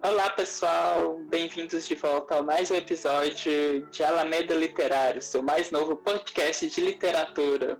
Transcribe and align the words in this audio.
Olá 0.00 0.30
pessoal, 0.30 1.18
bem-vindos 1.28 1.88
de 1.88 1.96
volta 1.96 2.36
ao 2.36 2.44
mais 2.44 2.70
um 2.70 2.76
episódio 2.76 3.84
de 3.90 4.04
Alameda 4.04 4.54
Literário, 4.54 5.20
seu 5.20 5.42
mais 5.42 5.72
novo 5.72 5.96
podcast 5.96 6.70
de 6.70 6.80
literatura. 6.80 7.76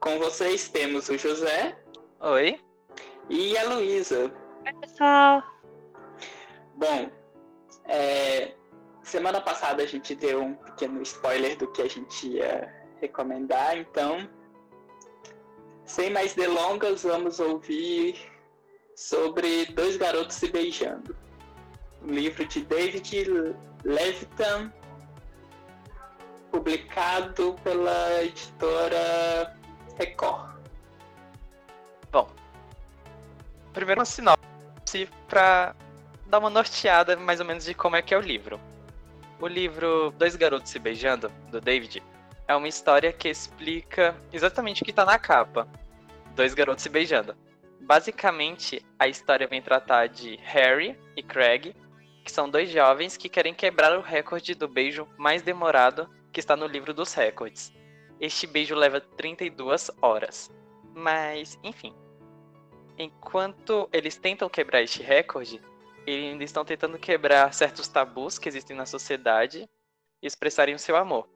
Com 0.00 0.18
vocês 0.18 0.70
temos 0.70 1.10
o 1.10 1.18
José. 1.18 1.76
Oi. 2.20 2.58
E 3.28 3.58
a 3.58 3.64
Luísa. 3.64 4.32
Oi, 4.66 4.72
pessoal. 4.80 5.42
Bom, 6.76 7.10
é, 7.84 8.54
semana 9.02 9.42
passada 9.42 9.82
a 9.82 9.86
gente 9.86 10.14
deu 10.14 10.40
um 10.40 10.54
pequeno 10.54 11.02
spoiler 11.02 11.58
do 11.58 11.70
que 11.72 11.82
a 11.82 11.88
gente 11.88 12.26
ia 12.26 12.74
recomendar, 13.02 13.76
então, 13.76 14.26
sem 15.84 16.08
mais 16.08 16.34
delongas, 16.34 17.02
vamos 17.02 17.38
ouvir 17.38 18.34
sobre 18.96 19.66
Dois 19.66 19.96
Garotos 19.98 20.36
Se 20.36 20.50
Beijando. 20.50 21.14
Um 22.02 22.10
livro 22.10 22.46
de 22.46 22.62
David 22.62 23.54
Levitan, 23.84 24.72
publicado 26.50 27.54
pela 27.62 28.22
editora 28.22 29.54
Record. 29.98 30.56
Bom, 32.10 32.30
primeiro 33.74 34.00
uma 34.00 34.06
sinopse 34.06 35.08
para 35.28 35.76
dar 36.26 36.38
uma 36.38 36.48
norteada 36.48 37.16
mais 37.16 37.38
ou 37.38 37.46
menos 37.46 37.64
de 37.64 37.74
como 37.74 37.96
é 37.96 38.02
que 38.02 38.14
é 38.14 38.18
o 38.18 38.22
livro. 38.22 38.58
O 39.38 39.46
livro 39.46 40.10
Dois 40.12 40.34
Garotos 40.34 40.70
Se 40.70 40.78
Beijando, 40.78 41.30
do 41.50 41.60
David, 41.60 42.02
é 42.48 42.56
uma 42.56 42.68
história 42.68 43.12
que 43.12 43.28
explica 43.28 44.16
exatamente 44.32 44.80
o 44.80 44.84
que 44.84 44.90
está 44.90 45.04
na 45.04 45.18
capa. 45.18 45.68
Dois 46.34 46.54
garotos 46.54 46.82
se 46.82 46.88
beijando. 46.88 47.36
Basicamente, 47.80 48.84
a 48.98 49.06
história 49.06 49.46
vem 49.46 49.62
tratar 49.62 50.08
de 50.08 50.36
Harry 50.36 50.98
e 51.16 51.22
Craig, 51.22 51.74
que 52.24 52.32
são 52.32 52.48
dois 52.48 52.70
jovens 52.70 53.16
que 53.16 53.28
querem 53.28 53.54
quebrar 53.54 53.96
o 53.96 54.02
recorde 54.02 54.54
do 54.54 54.66
beijo 54.66 55.06
mais 55.16 55.42
demorado 55.42 56.10
que 56.32 56.40
está 56.40 56.56
no 56.56 56.66
livro 56.66 56.92
dos 56.92 57.14
recordes. 57.14 57.72
Este 58.20 58.46
beijo 58.46 58.74
leva 58.74 59.00
32 59.00 59.90
horas. 60.02 60.50
Mas, 60.94 61.58
enfim. 61.62 61.94
Enquanto 62.98 63.88
eles 63.92 64.16
tentam 64.16 64.48
quebrar 64.48 64.82
este 64.82 65.02
recorde, 65.02 65.60
eles 66.06 66.32
ainda 66.32 66.44
estão 66.44 66.64
tentando 66.64 66.98
quebrar 66.98 67.52
certos 67.52 67.88
tabus 67.88 68.38
que 68.38 68.48
existem 68.48 68.76
na 68.76 68.86
sociedade 68.86 69.68
e 70.22 70.26
expressarem 70.26 70.74
o 70.74 70.78
seu 70.78 70.96
amor. 70.96 71.28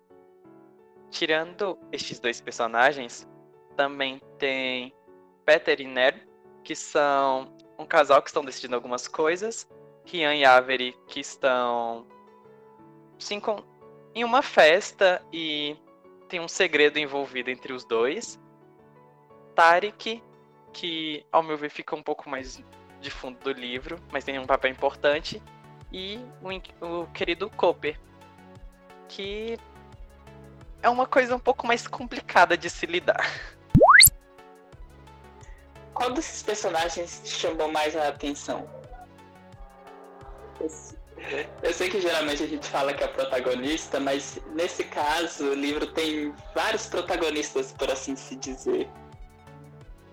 Tirando 1.10 1.78
estes 1.92 2.18
dois 2.18 2.40
personagens, 2.40 3.28
também 3.76 4.20
tem 4.38 4.94
Peter 5.44 5.80
e 5.80 5.86
Ned, 5.86 6.26
que 6.70 6.76
são 6.76 7.52
um 7.76 7.84
casal 7.84 8.22
que 8.22 8.28
estão 8.28 8.44
decidindo 8.44 8.76
algumas 8.76 9.08
coisas, 9.08 9.68
Rian 10.04 10.36
e 10.36 10.44
Avery, 10.44 10.96
que 11.08 11.18
estão 11.18 12.06
com... 13.42 13.64
em 14.14 14.22
uma 14.22 14.40
festa 14.40 15.20
e 15.32 15.76
tem 16.28 16.38
um 16.38 16.46
segredo 16.46 16.96
envolvido 16.96 17.50
entre 17.50 17.72
os 17.72 17.84
dois. 17.84 18.38
Tarek, 19.52 20.22
que 20.72 21.26
ao 21.32 21.42
meu 21.42 21.58
ver 21.58 21.70
fica 21.70 21.96
um 21.96 22.04
pouco 22.04 22.30
mais 22.30 22.62
de 23.00 23.10
fundo 23.10 23.36
do 23.40 23.50
livro, 23.50 23.98
mas 24.12 24.22
tem 24.22 24.38
um 24.38 24.46
papel 24.46 24.70
importante. 24.70 25.42
E 25.92 26.20
o, 26.40 27.00
o 27.00 27.06
querido 27.08 27.50
Cooper, 27.50 27.98
que 29.08 29.58
é 30.80 30.88
uma 30.88 31.04
coisa 31.04 31.34
um 31.34 31.40
pouco 31.40 31.66
mais 31.66 31.88
complicada 31.88 32.56
de 32.56 32.70
se 32.70 32.86
lidar. 32.86 33.28
Qual 36.00 36.12
desses 36.14 36.42
personagens 36.42 37.20
te 37.22 37.28
chamou 37.28 37.70
mais 37.70 37.94
a 37.94 38.08
atenção? 38.08 38.66
Eu 41.62 41.74
sei 41.74 41.90
que 41.90 42.00
geralmente 42.00 42.42
a 42.42 42.46
gente 42.46 42.66
fala 42.66 42.94
que 42.94 43.04
é 43.04 43.06
protagonista, 43.06 44.00
mas 44.00 44.40
nesse 44.54 44.82
caso 44.84 45.50
o 45.50 45.54
livro 45.54 45.86
tem 45.88 46.34
vários 46.54 46.86
protagonistas, 46.86 47.72
por 47.72 47.90
assim 47.90 48.16
se 48.16 48.34
dizer. 48.36 48.88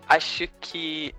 Acho 0.09 0.45
que. 0.59 1.15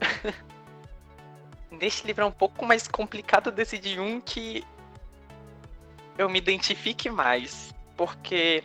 Neste 1.70 2.06
livro 2.06 2.24
é 2.24 2.26
um 2.26 2.32
pouco 2.32 2.64
mais 2.64 2.88
complicado 2.88 3.52
decidir 3.52 4.00
um 4.00 4.22
que 4.22 4.64
eu 6.16 6.30
me 6.30 6.38
identifique 6.38 7.10
mais 7.10 7.74
porque 7.94 8.64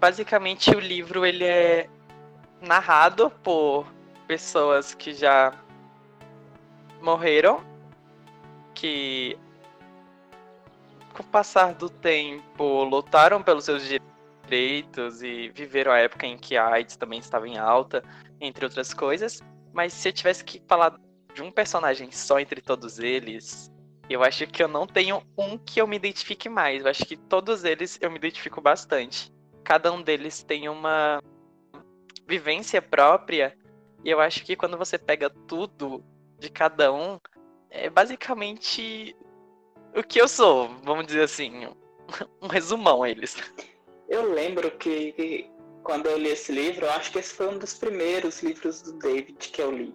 basicamente 0.00 0.70
o 0.74 0.80
livro 0.80 1.24
ele 1.24 1.44
é 1.44 1.88
narrado 2.64 3.30
por 3.42 3.86
pessoas 4.26 4.94
que 4.94 5.12
já 5.12 5.52
morreram, 7.00 7.62
que 8.74 9.38
com 11.12 11.22
o 11.22 11.26
passar 11.26 11.74
do 11.74 11.88
tempo 11.88 12.84
lutaram 12.84 13.42
pelos 13.42 13.64
seus 13.64 13.82
direitos 13.86 15.22
e 15.22 15.48
viveram 15.50 15.92
a 15.92 15.98
época 15.98 16.26
em 16.26 16.36
que 16.36 16.56
a 16.56 16.66
AIDS 16.66 16.96
também 16.96 17.20
estava 17.20 17.48
em 17.48 17.56
alta, 17.56 18.02
entre 18.40 18.64
outras 18.64 18.92
coisas. 18.92 19.40
Mas 19.72 19.92
se 19.92 20.08
eu 20.08 20.12
tivesse 20.12 20.44
que 20.44 20.62
falar 20.66 20.98
de 21.32 21.42
um 21.42 21.50
personagem 21.50 22.10
só 22.10 22.38
entre 22.38 22.60
todos 22.60 22.98
eles, 22.98 23.70
eu 24.08 24.22
acho 24.22 24.46
que 24.46 24.62
eu 24.62 24.68
não 24.68 24.86
tenho 24.86 25.22
um 25.36 25.56
que 25.56 25.80
eu 25.80 25.86
me 25.86 25.96
identifique 25.96 26.48
mais. 26.48 26.82
Eu 26.82 26.90
acho 26.90 27.04
que 27.04 27.16
todos 27.16 27.64
eles 27.64 27.98
eu 28.00 28.10
me 28.10 28.16
identifico 28.16 28.60
bastante. 28.60 29.32
Cada 29.62 29.92
um 29.92 30.02
deles 30.02 30.42
tem 30.42 30.68
uma 30.68 31.20
vivência 32.26 32.80
própria. 32.80 33.56
E 34.04 34.10
eu 34.10 34.20
acho 34.20 34.44
que 34.44 34.56
quando 34.56 34.76
você 34.76 34.98
pega 34.98 35.30
tudo 35.30 36.04
de 36.38 36.50
cada 36.50 36.92
um, 36.92 37.18
é 37.70 37.88
basicamente 37.88 39.16
o 39.96 40.02
que 40.02 40.20
eu 40.20 40.28
sou, 40.28 40.68
vamos 40.82 41.06
dizer 41.06 41.22
assim, 41.22 41.66
um 42.42 42.46
resumão 42.48 43.06
eles. 43.06 43.36
Eu 44.08 44.32
lembro 44.32 44.70
que 44.72 45.50
quando 45.82 46.06
eu 46.06 46.18
li 46.18 46.28
esse 46.28 46.52
livro, 46.52 46.86
eu 46.86 46.90
acho 46.92 47.12
que 47.12 47.18
esse 47.18 47.34
foi 47.34 47.48
um 47.48 47.58
dos 47.58 47.74
primeiros 47.74 48.42
livros 48.42 48.82
do 48.82 48.92
David 48.98 49.36
que 49.38 49.62
eu 49.62 49.70
li. 49.70 49.94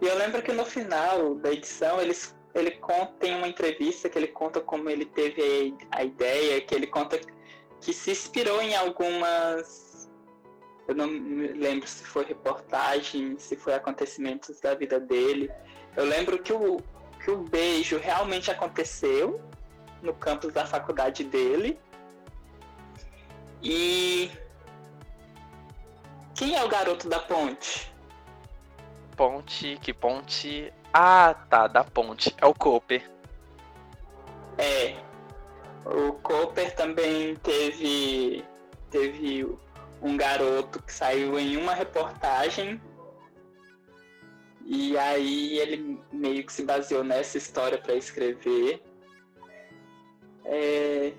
E 0.00 0.06
eu 0.06 0.16
lembro 0.16 0.42
que 0.42 0.52
no 0.52 0.64
final 0.64 1.34
da 1.36 1.52
edição 1.52 2.00
eles 2.00 2.34
ele 2.54 2.72
conta, 2.72 3.12
tem 3.20 3.36
uma 3.36 3.46
entrevista 3.46 4.08
que 4.08 4.18
ele 4.18 4.28
conta 4.28 4.60
como 4.60 4.88
ele 4.90 5.04
teve 5.04 5.74
a 5.92 6.02
ideia, 6.02 6.60
que 6.60 6.74
ele 6.74 6.86
conta 6.86 7.20
que 7.80 7.92
se 7.92 8.10
inspirou 8.10 8.60
em 8.60 8.74
algumas. 8.74 9.89
Eu 10.90 10.96
não 10.96 11.06
me 11.06 11.46
lembro 11.52 11.86
se 11.86 12.02
foi 12.02 12.24
reportagem, 12.24 13.38
se 13.38 13.54
foi 13.54 13.74
acontecimentos 13.74 14.60
da 14.60 14.74
vida 14.74 14.98
dele. 14.98 15.48
Eu 15.96 16.04
lembro 16.04 16.42
que 16.42 16.52
o, 16.52 16.78
que 17.22 17.30
o 17.30 17.44
beijo 17.44 17.96
realmente 17.96 18.50
aconteceu 18.50 19.40
no 20.02 20.12
campus 20.12 20.52
da 20.52 20.66
faculdade 20.66 21.22
dele. 21.22 21.78
E. 23.62 24.32
Quem 26.34 26.56
é 26.56 26.64
o 26.64 26.68
garoto 26.68 27.08
da 27.08 27.20
ponte? 27.20 27.94
Ponte, 29.16 29.78
que 29.80 29.94
ponte 29.94 30.72
ah, 30.92 31.34
tá, 31.48 31.68
da 31.68 31.84
ponte. 31.84 32.34
É 32.36 32.46
o 32.46 32.52
Cooper. 32.52 33.08
É. 34.58 34.96
O 35.84 36.14
Cooper 36.14 36.74
também 36.74 37.36
teve 37.36 38.44
teve 38.90 39.46
um 40.02 40.16
garoto 40.16 40.82
que 40.82 40.92
saiu 40.92 41.38
em 41.38 41.56
uma 41.56 41.74
reportagem 41.74 42.80
e 44.64 44.96
aí 44.96 45.58
ele 45.58 46.00
meio 46.12 46.44
que 46.46 46.52
se 46.52 46.62
baseou 46.62 47.02
nessa 47.02 47.36
história 47.36 47.76
para 47.76 47.94
escrever. 47.94 48.80
É, 50.44 51.12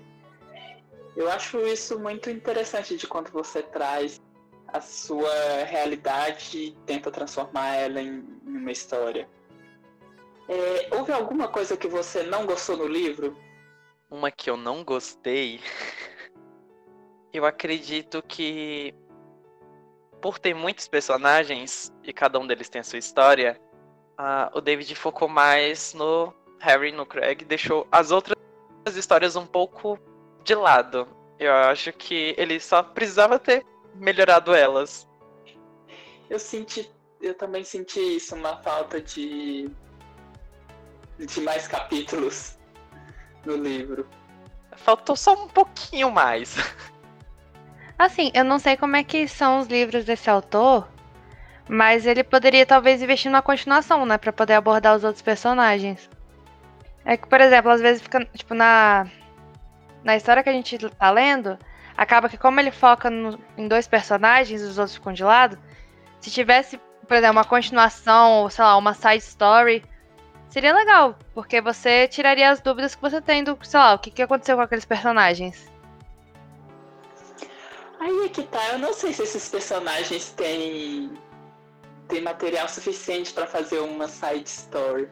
eu 1.14 1.30
acho 1.30 1.60
isso 1.66 1.98
muito 1.98 2.30
interessante 2.30 2.96
de 2.96 3.06
quando 3.06 3.30
você 3.30 3.62
traz 3.62 4.20
a 4.68 4.80
sua 4.80 5.64
realidade 5.64 6.58
e 6.58 6.72
tenta 6.86 7.10
transformar 7.10 7.74
ela 7.74 8.00
em, 8.00 8.24
uma 8.42 8.72
história. 8.72 9.28
É, 10.48 10.88
houve 10.96 11.12
alguma 11.12 11.48
coisa 11.48 11.76
que 11.76 11.86
você 11.86 12.22
não 12.22 12.46
gostou 12.46 12.76
no 12.76 12.86
livro? 12.86 13.36
Uma 14.10 14.30
que 14.30 14.48
eu 14.48 14.56
não 14.56 14.82
gostei. 14.82 15.60
eu 17.32 17.44
acredito 17.44 18.22
que 18.22 18.94
por 20.20 20.38
ter 20.38 20.54
muitos 20.54 20.86
personagens 20.86 21.92
e 22.04 22.12
cada 22.12 22.38
um 22.38 22.46
deles 22.46 22.68
tem 22.68 22.80
a 22.80 22.84
sua 22.84 22.98
história, 22.98 23.60
uh, 24.18 24.56
o 24.56 24.60
David 24.60 24.94
focou 24.94 25.28
mais 25.28 25.94
no 25.94 26.32
Harry 26.60 26.90
e 26.90 26.92
no 26.92 27.04
Craig, 27.04 27.44
deixou 27.44 27.86
as 27.90 28.12
outras 28.12 28.36
histórias 28.94 29.34
um 29.34 29.46
pouco 29.46 29.98
de 30.44 30.54
lado. 30.54 31.08
Eu 31.38 31.52
acho 31.52 31.92
que 31.92 32.34
ele 32.38 32.60
só 32.60 32.82
precisava 32.82 33.38
ter 33.38 33.66
melhorado 33.94 34.54
elas. 34.54 35.08
Eu 36.30 36.38
senti, 36.38 36.88
eu 37.20 37.34
também 37.34 37.64
senti 37.64 38.16
isso, 38.16 38.36
uma 38.36 38.56
falta 38.62 39.00
de 39.00 39.68
de 41.18 41.40
mais 41.40 41.68
capítulos 41.68 42.58
no 43.44 43.56
livro. 43.56 44.08
Faltou 44.76 45.14
só 45.16 45.34
um 45.34 45.48
pouquinho 45.48 46.10
mais. 46.10 46.56
Assim, 47.98 48.30
eu 48.34 48.44
não 48.44 48.58
sei 48.58 48.76
como 48.76 48.96
é 48.96 49.04
que 49.04 49.28
são 49.28 49.60
os 49.60 49.68
livros 49.68 50.04
desse 50.04 50.28
autor, 50.30 50.88
Mas 51.68 52.06
ele 52.06 52.24
poderia 52.24 52.66
talvez 52.66 53.02
investir 53.02 53.30
numa 53.30 53.42
continuação, 53.42 54.04
né? 54.06 54.18
Pra 54.18 54.32
poder 54.32 54.54
abordar 54.54 54.96
os 54.96 55.04
outros 55.04 55.22
personagens. 55.22 56.10
É 57.04 57.16
que, 57.16 57.26
por 57.28 57.40
exemplo, 57.40 57.70
às 57.70 57.80
vezes 57.80 58.02
fica, 58.02 58.24
tipo, 58.26 58.54
na. 58.54 59.06
Na 60.04 60.16
história 60.16 60.42
que 60.42 60.48
a 60.50 60.52
gente 60.52 60.78
tá 60.90 61.10
lendo, 61.10 61.58
acaba 61.96 62.28
que 62.28 62.36
como 62.36 62.58
ele 62.60 62.70
foca 62.72 63.08
no, 63.10 63.38
em 63.56 63.68
dois 63.68 63.86
personagens, 63.88 64.62
os 64.62 64.78
outros 64.78 64.96
ficam 64.96 65.12
de 65.12 65.24
lado. 65.24 65.58
Se 66.20 66.30
tivesse, 66.30 66.78
por 67.06 67.16
exemplo, 67.16 67.38
uma 67.38 67.44
continuação, 67.44 68.42
ou 68.42 68.50
sei 68.50 68.64
lá, 68.64 68.76
uma 68.76 68.94
side 68.94 69.18
story, 69.18 69.84
seria 70.48 70.74
legal, 70.74 71.16
porque 71.34 71.60
você 71.60 72.08
tiraria 72.08 72.50
as 72.50 72.60
dúvidas 72.60 72.94
que 72.94 73.02
você 73.02 73.20
tem 73.22 73.44
do, 73.44 73.58
sei 73.62 73.80
lá, 73.80 73.94
o 73.94 73.98
que, 73.98 74.10
que 74.10 74.22
aconteceu 74.22 74.56
com 74.56 74.62
aqueles 74.62 74.84
personagens. 74.84 75.71
Aí 78.02 78.24
é 78.24 78.28
que 78.28 78.42
tá, 78.42 78.72
eu 78.72 78.80
não 78.80 78.92
sei 78.92 79.12
se 79.12 79.22
esses 79.22 79.48
personagens 79.48 80.32
têm, 80.32 81.16
têm 82.08 82.20
material 82.20 82.68
suficiente 82.68 83.32
para 83.32 83.46
fazer 83.46 83.78
uma 83.78 84.08
side 84.08 84.48
story. 84.48 85.08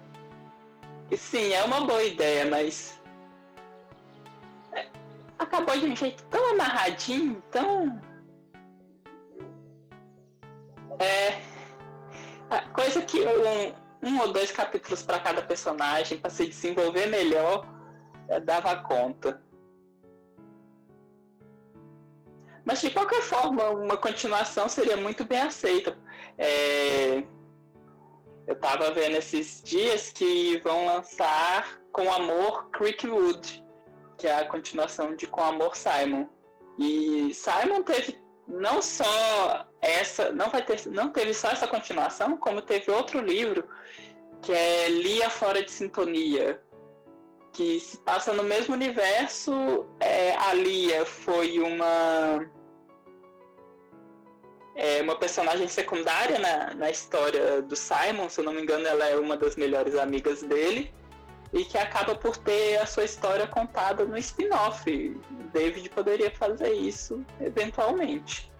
E 1.08 1.16
sim, 1.16 1.52
é 1.52 1.62
uma 1.62 1.82
boa 1.82 2.02
ideia, 2.02 2.46
mas. 2.46 3.00
É, 4.72 4.88
acabou 5.38 5.78
de 5.78 5.86
um 5.86 5.94
jeito 5.94 6.24
tão 6.24 6.50
amarradinho, 6.50 7.40
tão. 7.52 8.02
É. 10.98 11.40
Coisa 12.72 13.02
que 13.02 13.20
um, 13.20 14.08
um 14.08 14.20
ou 14.20 14.32
dois 14.32 14.50
capítulos 14.50 15.00
para 15.04 15.20
cada 15.20 15.42
personagem, 15.42 16.18
para 16.18 16.30
se 16.30 16.44
desenvolver 16.44 17.06
melhor, 17.06 17.64
é, 18.26 18.40
dava 18.40 18.74
conta. 18.82 19.40
Mas 22.70 22.82
de 22.82 22.90
qualquer 22.90 23.20
forma, 23.22 23.68
uma 23.70 23.96
continuação 23.96 24.68
seria 24.68 24.96
muito 24.96 25.24
bem 25.24 25.40
aceita. 25.40 25.98
É... 26.38 27.24
Eu 28.46 28.54
estava 28.54 28.92
vendo 28.92 29.16
esses 29.16 29.60
dias 29.60 30.12
que 30.12 30.60
vão 30.62 30.86
lançar 30.86 31.80
Com 31.90 32.12
Amor 32.12 32.70
Creekwood, 32.70 33.64
que 34.16 34.28
é 34.28 34.36
a 34.36 34.44
continuação 34.44 35.16
de 35.16 35.26
Com 35.26 35.42
Amor 35.42 35.74
Simon. 35.74 36.28
E 36.78 37.34
Simon 37.34 37.82
teve 37.82 38.16
não 38.46 38.80
só 38.80 39.66
essa, 39.82 40.30
não 40.30 40.48
vai 40.48 40.64
ter, 40.64 40.86
não 40.86 41.08
teve 41.10 41.34
só 41.34 41.48
essa 41.48 41.66
continuação, 41.66 42.36
como 42.36 42.62
teve 42.62 42.88
outro 42.92 43.20
livro 43.20 43.68
que 44.42 44.52
é 44.52 44.88
Lia 44.88 45.28
Fora 45.28 45.60
de 45.60 45.72
Sintonia, 45.72 46.62
que 47.52 47.80
se 47.80 47.98
passa 47.98 48.32
no 48.32 48.44
mesmo 48.44 48.74
universo. 48.74 49.86
É, 49.98 50.36
a 50.36 50.54
Lia 50.54 51.04
foi 51.04 51.58
uma 51.58 52.48
é 54.80 55.02
uma 55.02 55.14
personagem 55.14 55.68
secundária 55.68 56.38
na, 56.38 56.72
na 56.74 56.90
história 56.90 57.60
do 57.60 57.76
Simon, 57.76 58.30
se 58.30 58.40
eu 58.40 58.44
não 58.46 58.54
me 58.54 58.62
engano, 58.62 58.86
ela 58.86 59.06
é 59.06 59.14
uma 59.14 59.36
das 59.36 59.54
melhores 59.54 59.94
amigas 59.94 60.42
dele 60.42 60.90
e 61.52 61.66
que 61.66 61.76
acaba 61.76 62.14
por 62.14 62.34
ter 62.38 62.78
a 62.78 62.86
sua 62.86 63.04
história 63.04 63.46
contada 63.46 64.06
no 64.06 64.16
spin-off. 64.16 65.20
David 65.52 65.90
poderia 65.90 66.30
fazer 66.30 66.72
isso 66.72 67.22
eventualmente. 67.38 68.50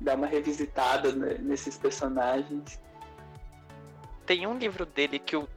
Dar 0.00 0.16
uma 0.16 0.26
revisitada 0.26 1.12
nesses 1.12 1.78
personagens. 1.78 2.80
Tem 4.26 4.44
um 4.44 4.58
livro 4.58 4.84
dele 4.84 5.20
que 5.20 5.36
o 5.36 5.48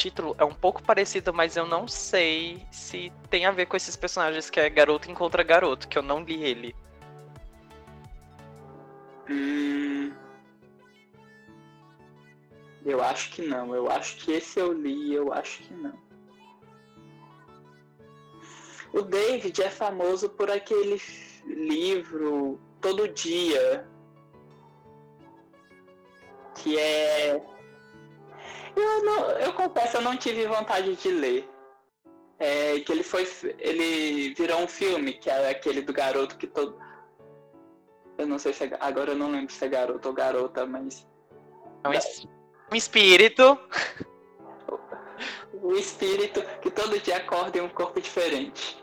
título 0.00 0.34
é 0.38 0.44
um 0.44 0.54
pouco 0.54 0.82
parecido, 0.82 1.32
mas 1.32 1.56
eu 1.56 1.66
não 1.66 1.86
sei 1.86 2.66
se 2.70 3.12
tem 3.28 3.44
a 3.44 3.50
ver 3.50 3.66
com 3.66 3.76
esses 3.76 3.96
personagens 3.96 4.48
que 4.48 4.58
é 4.58 4.70
Garoto 4.70 5.10
Encontra 5.10 5.42
Garoto, 5.42 5.86
que 5.88 5.98
eu 5.98 6.02
não 6.02 6.22
li 6.22 6.42
ele. 6.42 6.74
Hum... 9.28 10.12
Eu 12.84 13.02
acho 13.02 13.30
que 13.32 13.42
não. 13.42 13.74
Eu 13.74 13.90
acho 13.90 14.16
que 14.16 14.32
esse 14.32 14.58
eu 14.58 14.72
li, 14.72 15.14
eu 15.14 15.34
acho 15.34 15.62
que 15.62 15.74
não. 15.74 15.92
O 18.94 19.02
David 19.02 19.62
é 19.62 19.68
famoso 19.68 20.30
por 20.30 20.50
aquele 20.50 21.00
livro 21.44 22.58
Todo 22.80 23.06
Dia. 23.06 23.86
Que 26.56 26.78
é. 26.78 27.59
Eu, 28.76 29.04
não, 29.04 29.30
eu 29.32 29.52
confesso, 29.52 29.96
eu 29.96 30.02
não 30.02 30.16
tive 30.16 30.46
vontade 30.46 30.94
de 30.96 31.10
ler. 31.10 31.48
É, 32.38 32.80
que 32.80 32.92
ele 32.92 33.02
foi. 33.02 33.28
Ele 33.58 34.34
virou 34.34 34.60
um 34.62 34.68
filme, 34.68 35.12
que 35.12 35.28
é 35.28 35.50
aquele 35.50 35.82
do 35.82 35.92
garoto 35.92 36.36
que 36.36 36.46
todo. 36.46 36.78
Eu 38.16 38.26
não 38.26 38.38
sei 38.38 38.52
se 38.52 38.64
é, 38.64 38.76
Agora 38.80 39.12
eu 39.12 39.16
não 39.16 39.30
lembro 39.30 39.52
se 39.52 39.64
é 39.64 39.68
garoto 39.68 40.08
ou 40.08 40.14
garota, 40.14 40.64
mas. 40.66 41.06
É 41.84 41.88
um, 41.88 41.92
um 42.72 42.76
espírito. 42.76 43.58
O 45.62 45.74
espírito 45.74 46.42
que 46.62 46.70
todo 46.70 46.98
dia 46.98 47.18
acorda 47.18 47.58
em 47.58 47.60
um 47.60 47.68
corpo 47.68 48.00
diferente. 48.00 48.82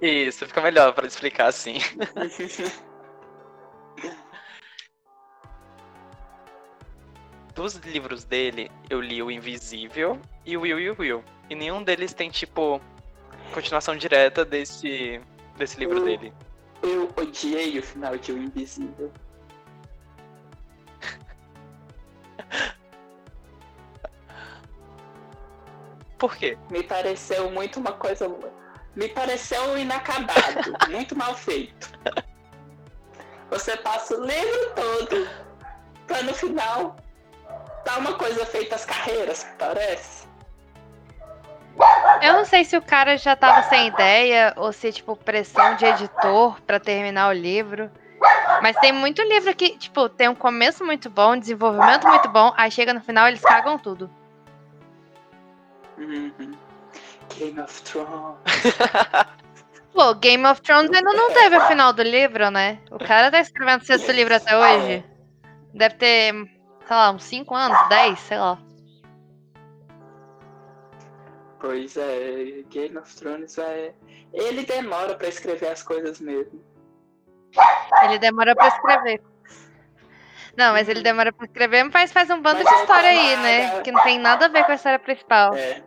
Isso, 0.00 0.46
fica 0.46 0.62
melhor 0.62 0.94
para 0.94 1.06
explicar 1.06 1.48
assim. 1.48 1.74
Dos 7.58 7.74
livros 7.74 8.22
dele, 8.22 8.70
eu 8.88 9.00
li 9.00 9.20
o 9.20 9.28
Invisível 9.32 10.20
e 10.46 10.56
o 10.56 10.60
Will 10.60 10.78
e 10.78 10.90
o 10.90 10.96
Will. 10.96 11.24
E 11.50 11.56
nenhum 11.56 11.82
deles 11.82 12.14
tem, 12.14 12.30
tipo, 12.30 12.80
continuação 13.52 13.96
direta 13.96 14.44
desse, 14.44 15.20
desse 15.56 15.76
livro 15.76 15.98
eu, 15.98 16.04
dele. 16.04 16.32
Eu 16.84 17.12
odiei 17.16 17.76
o 17.76 17.82
final 17.82 18.16
de 18.16 18.30
O 18.30 18.38
Invisível. 18.38 19.10
Por 26.16 26.36
quê? 26.36 26.56
Me 26.70 26.84
pareceu 26.84 27.50
muito 27.50 27.80
uma 27.80 27.90
coisa. 27.90 28.32
Me 28.94 29.08
pareceu 29.08 29.76
inacabado, 29.76 30.76
muito 30.92 31.16
mal 31.16 31.34
feito. 31.34 31.90
Você 33.50 33.76
passa 33.78 34.16
o 34.16 34.24
livro 34.24 34.74
todo 34.76 35.28
pra 36.06 36.22
no 36.22 36.32
final 36.32 36.94
tá 37.88 37.98
uma 37.98 38.12
coisa 38.12 38.44
feita 38.44 38.74
às 38.74 38.84
carreiras, 38.84 39.46
parece. 39.58 40.28
Eu 42.20 42.34
não 42.34 42.44
sei 42.44 42.64
se 42.64 42.76
o 42.76 42.82
cara 42.82 43.16
já 43.16 43.34
tava 43.34 43.62
sem 43.68 43.86
ideia 43.86 44.52
ou 44.56 44.72
se, 44.72 44.92
tipo, 44.92 45.16
pressão 45.16 45.74
de 45.76 45.86
editor 45.86 46.60
para 46.62 46.78
terminar 46.78 47.28
o 47.28 47.32
livro. 47.32 47.90
Mas 48.60 48.76
tem 48.76 48.92
muito 48.92 49.22
livro 49.22 49.54
que, 49.54 49.78
tipo, 49.78 50.08
tem 50.08 50.28
um 50.28 50.34
começo 50.34 50.84
muito 50.84 51.08
bom, 51.08 51.36
desenvolvimento 51.36 52.06
muito 52.06 52.28
bom, 52.28 52.52
aí 52.56 52.70
chega 52.70 52.92
no 52.92 53.00
final 53.00 53.28
eles 53.28 53.40
cagam 53.40 53.78
tudo. 53.78 54.10
Uhum. 55.96 56.52
Game 57.38 57.60
of 57.60 57.82
Thrones. 57.82 58.38
Pô, 59.94 60.14
Game 60.14 60.44
of 60.46 60.60
Thrones 60.60 60.90
ainda 60.92 61.12
não 61.12 61.32
teve 61.32 61.56
o 61.56 61.66
final 61.68 61.92
do 61.92 62.02
livro, 62.02 62.50
né? 62.50 62.78
O 62.90 62.98
cara 62.98 63.30
tá 63.30 63.40
escrevendo 63.40 63.82
o 63.82 63.86
sexto 63.86 64.10
livro 64.12 64.34
até 64.34 64.56
hoje. 64.56 65.04
Deve 65.72 65.94
ter, 65.94 66.57
sei 66.88 66.96
lá, 66.96 67.10
uns 67.10 67.24
5 67.24 67.54
anos, 67.54 67.88
10, 67.90 68.18
sei 68.18 68.38
lá. 68.38 68.58
Pois 71.60 71.96
é, 71.96 72.62
Game 72.70 72.96
of 72.96 73.14
Thrones 73.14 73.58
é. 73.58 73.94
Ele 74.32 74.64
demora 74.64 75.14
para 75.14 75.28
escrever 75.28 75.68
as 75.68 75.82
coisas 75.82 76.18
mesmo. 76.18 76.64
Ele 78.04 78.18
demora 78.18 78.54
para 78.54 78.68
escrever. 78.68 79.22
Não, 80.56 80.72
mas 80.72 80.88
ele 80.88 81.02
demora 81.02 81.30
pra 81.32 81.44
escrever, 81.46 81.84
mas 81.92 82.10
faz 82.10 82.30
um 82.30 82.40
bando 82.40 82.64
mas 82.64 82.74
de 82.74 82.80
história 82.80 83.10
aí, 83.10 83.36
né? 83.36 83.82
Que 83.82 83.92
não 83.92 84.02
tem 84.02 84.18
nada 84.18 84.46
a 84.46 84.48
ver 84.48 84.64
com 84.64 84.72
a 84.72 84.74
história 84.74 84.98
principal. 84.98 85.54
É. 85.54 85.82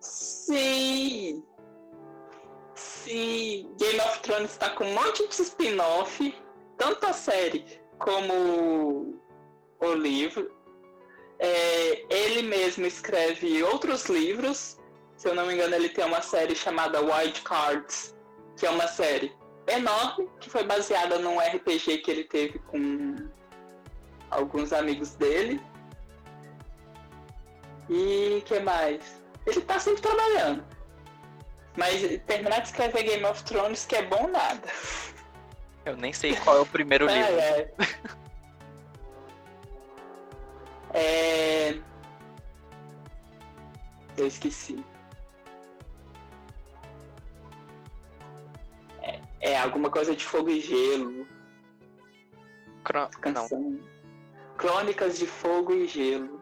Sim! 0.00 1.44
Sim! 2.74 3.72
Game 3.78 4.00
of 4.00 4.20
Thrones 4.20 4.56
tá 4.56 4.70
com 4.70 4.84
um 4.84 4.94
monte 4.94 5.28
de 5.28 5.42
spin-off, 5.42 6.34
tanto 6.80 7.06
a 7.06 7.12
série 7.12 7.62
como 7.98 9.20
o 9.78 9.92
livro. 9.92 10.50
É, 11.38 12.06
ele 12.08 12.42
mesmo 12.42 12.86
escreve 12.86 13.62
outros 13.62 14.06
livros. 14.06 14.78
Se 15.14 15.28
eu 15.28 15.34
não 15.34 15.46
me 15.46 15.54
engano, 15.54 15.74
ele 15.74 15.90
tem 15.90 16.06
uma 16.06 16.22
série 16.22 16.54
chamada 16.54 17.02
Wild 17.02 17.42
Cards, 17.42 18.16
que 18.56 18.64
é 18.64 18.70
uma 18.70 18.88
série 18.88 19.30
enorme, 19.66 20.26
que 20.40 20.48
foi 20.48 20.64
baseada 20.64 21.18
num 21.18 21.38
RPG 21.38 21.98
que 21.98 22.10
ele 22.10 22.24
teve 22.24 22.58
com 22.60 23.28
alguns 24.30 24.72
amigos 24.72 25.14
dele. 25.16 25.60
E 27.90 28.42
que 28.46 28.58
mais? 28.60 29.20
Ele 29.46 29.60
tá 29.60 29.78
sempre 29.78 30.00
trabalhando. 30.00 30.64
Mas 31.76 32.00
terminar 32.26 32.60
de 32.60 32.68
escrever 32.68 33.02
Game 33.02 33.24
of 33.26 33.44
Thrones 33.44 33.84
que 33.84 33.96
é 33.96 34.02
bom 34.02 34.28
nada. 34.28 34.66
Eu 35.90 35.96
nem 35.96 36.12
sei 36.12 36.36
qual 36.36 36.56
é 36.56 36.60
o 36.60 36.66
primeiro 36.66 37.08
é, 37.08 37.14
livro. 37.14 37.40
É. 37.40 37.72
é... 40.94 41.80
Eu 44.16 44.26
esqueci. 44.26 44.84
É 49.40 49.58
alguma 49.58 49.90
coisa 49.90 50.14
de 50.14 50.24
fogo 50.24 50.50
e 50.50 50.60
gelo. 50.60 51.26
Cro... 52.84 53.00
Não. 53.00 53.10
Canção. 53.10 53.80
Crônicas 54.56 55.18
de 55.18 55.26
Fogo 55.26 55.72
e 55.72 55.86
Gelo. 55.86 56.40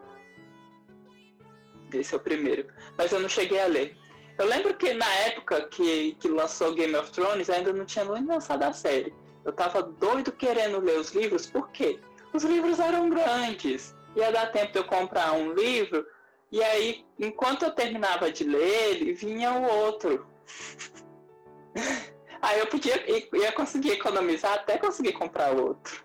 Esse 1.93 2.13
é 2.13 2.17
o 2.17 2.19
primeiro. 2.19 2.67
Mas 2.97 3.13
eu 3.13 3.21
não 3.21 3.29
cheguei 3.29 3.61
a 3.61 3.65
ler. 3.65 3.97
Eu 4.37 4.45
lembro 4.45 4.75
que 4.75 4.93
na 4.93 5.09
época 5.27 5.61
que, 5.69 6.15
que 6.19 6.27
lançou 6.27 6.75
Game 6.75 6.93
of 6.95 7.09
Thrones, 7.11 7.49
ainda 7.49 7.71
não 7.71 7.85
tinha 7.85 8.03
nem 8.03 8.25
lançado 8.25 8.63
a 8.63 8.73
série. 8.73 9.13
Eu 9.45 9.53
tava 9.53 9.81
doido 9.81 10.31
querendo 10.31 10.79
ler 10.79 10.99
os 10.99 11.11
livros, 11.11 11.47
por 11.47 11.69
quê? 11.69 11.99
Os 12.33 12.43
livros 12.43 12.79
eram 12.79 13.09
grandes. 13.09 13.95
Ia 14.15 14.31
dar 14.31 14.51
tempo 14.51 14.73
de 14.73 14.79
eu 14.79 14.83
comprar 14.83 15.33
um 15.33 15.53
livro, 15.53 16.05
e 16.51 16.63
aí, 16.63 17.05
enquanto 17.19 17.63
eu 17.63 17.71
terminava 17.71 18.31
de 18.31 18.43
ler 18.43 18.91
ele, 18.91 19.13
vinha 19.13 19.51
o 19.53 19.63
outro. 19.63 20.25
aí 22.41 22.59
eu 22.59 22.67
podia 22.67 22.95
ia 23.09 23.51
conseguir 23.51 23.91
economizar 23.91 24.53
até 24.53 24.77
conseguir 24.77 25.13
comprar 25.13 25.55
outro. 25.55 26.03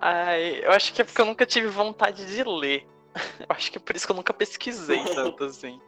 Ai, 0.00 0.64
eu 0.64 0.70
acho 0.70 0.92
que 0.92 1.02
é 1.02 1.04
porque 1.04 1.20
eu 1.20 1.26
nunca 1.26 1.44
tive 1.44 1.66
vontade 1.66 2.24
de 2.26 2.44
ler. 2.44 2.86
Eu 3.40 3.46
acho 3.48 3.72
que 3.72 3.78
é 3.78 3.80
por 3.80 3.96
isso 3.96 4.06
que 4.06 4.12
eu 4.12 4.16
nunca 4.16 4.32
pesquisei 4.32 5.02
tanto 5.14 5.42
assim. 5.42 5.80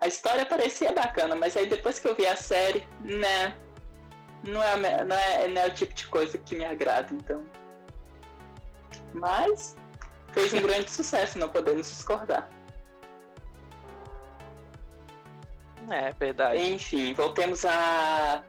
A 0.00 0.06
história 0.06 0.46
parecia 0.46 0.92
bacana, 0.92 1.34
mas 1.34 1.56
aí 1.56 1.66
depois 1.66 1.98
que 1.98 2.06
eu 2.06 2.14
vi 2.14 2.26
a 2.26 2.36
série, 2.36 2.86
né? 3.00 3.56
Não 4.44 4.62
é, 4.62 4.76
não 5.04 5.16
é, 5.16 5.48
não 5.48 5.62
é 5.62 5.66
o 5.66 5.74
tipo 5.74 5.92
de 5.92 6.06
coisa 6.06 6.38
que 6.38 6.54
me 6.56 6.64
agrada, 6.64 7.12
então. 7.12 7.44
Mas 9.12 9.76
fez 10.32 10.54
um 10.54 10.62
grande 10.62 10.90
sucesso, 10.90 11.38
não 11.38 11.48
podemos 11.48 11.88
discordar. 11.88 12.48
É 15.90 16.12
verdade. 16.12 16.60
Enfim, 16.60 17.14
voltemos 17.14 17.64
a. 17.64 18.44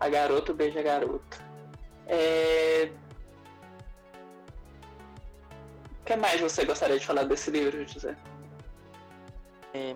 A 0.00 0.08
garoto 0.08 0.52
beija 0.52 0.82
garoto. 0.82 1.40
É... 2.08 2.90
O 6.00 6.04
que 6.04 6.16
mais 6.16 6.40
você 6.40 6.64
gostaria 6.64 6.98
de 6.98 7.06
falar 7.06 7.22
desse 7.22 7.52
livro, 7.52 7.86
José? 7.86 8.16
É... 9.74 9.94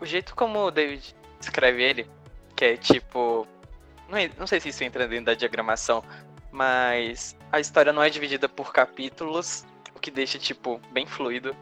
O 0.00 0.06
jeito 0.06 0.34
como 0.34 0.58
o 0.60 0.70
David 0.70 1.14
escreve 1.40 1.82
ele, 1.82 2.10
que 2.56 2.64
é 2.64 2.76
tipo. 2.76 3.46
Não, 4.08 4.18
é... 4.18 4.30
não 4.38 4.46
sei 4.46 4.60
se 4.60 4.68
isso 4.70 4.84
entra 4.84 5.06
dentro 5.06 5.26
da 5.26 5.34
diagramação, 5.34 6.02
mas 6.50 7.36
a 7.52 7.60
história 7.60 7.92
não 7.92 8.02
é 8.02 8.10
dividida 8.10 8.48
por 8.48 8.72
capítulos, 8.72 9.64
o 9.94 10.00
que 10.00 10.10
deixa, 10.10 10.38
tipo, 10.38 10.80
bem 10.92 11.06
fluido 11.06 11.54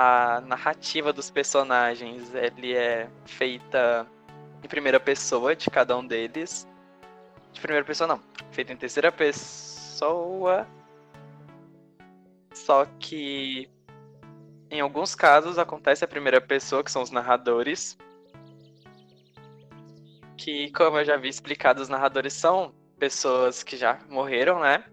a 0.00 0.40
narrativa 0.42 1.12
dos 1.12 1.28
personagens 1.28 2.32
ele 2.32 2.72
é 2.72 3.10
feita 3.26 4.06
em 4.62 4.68
primeira 4.68 5.00
pessoa 5.00 5.56
de 5.56 5.68
cada 5.68 5.98
um 5.98 6.06
deles. 6.06 6.68
De 7.52 7.60
primeira 7.60 7.84
pessoa 7.84 8.06
não, 8.06 8.20
feita 8.52 8.72
em 8.72 8.76
terceira 8.76 9.10
pessoa. 9.10 10.68
Só 12.54 12.86
que 13.00 13.68
em 14.70 14.80
alguns 14.80 15.14
casos 15.14 15.58
acontece 15.58 16.04
a 16.04 16.08
primeira 16.08 16.40
pessoa, 16.40 16.84
que 16.84 16.90
são 16.90 17.02
os 17.02 17.10
narradores. 17.10 17.96
Que, 20.36 20.70
como 20.72 20.98
eu 20.98 21.04
já 21.04 21.16
vi 21.16 21.28
explicado, 21.28 21.82
os 21.82 21.88
narradores 21.88 22.32
são 22.32 22.74
pessoas 22.98 23.62
que 23.62 23.76
já 23.76 23.98
morreram, 24.08 24.60
né? 24.60 24.84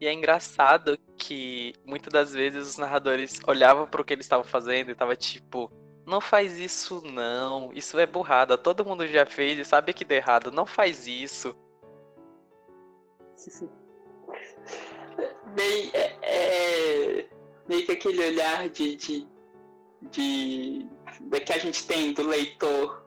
E 0.00 0.06
é 0.06 0.12
engraçado 0.12 0.98
que 1.16 1.74
muitas 1.84 2.12
das 2.12 2.32
vezes 2.32 2.66
os 2.66 2.78
narradores 2.78 3.38
olhavam 3.46 3.86
para 3.86 4.00
o 4.00 4.04
que 4.04 4.14
eles 4.14 4.24
estavam 4.24 4.44
fazendo 4.44 4.90
e 4.90 4.94
tava 4.94 5.14
tipo, 5.14 5.70
não 6.06 6.20
faz 6.20 6.58
isso 6.58 7.02
não, 7.04 7.70
isso 7.74 7.98
é 7.98 8.06
burrada, 8.06 8.56
todo 8.56 8.84
mundo 8.84 9.06
já 9.06 9.26
fez 9.26 9.58
e 9.58 9.64
sabe 9.64 9.92
que 9.92 10.04
deu 10.04 10.16
errado, 10.16 10.50
não 10.50 10.64
faz 10.64 11.06
isso. 11.06 11.54
Bem, 15.54 15.90
é, 15.92 16.16
é, 16.22 17.26
meio 17.68 17.84
que 17.86 17.92
aquele 17.92 18.24
olhar 18.24 18.68
de, 18.68 18.96
de, 18.96 19.28
de, 20.02 20.86
de 21.20 21.40
que 21.40 21.52
a 21.52 21.58
gente 21.58 21.86
tem 21.86 22.12
do 22.12 22.26
leitor 22.26 23.00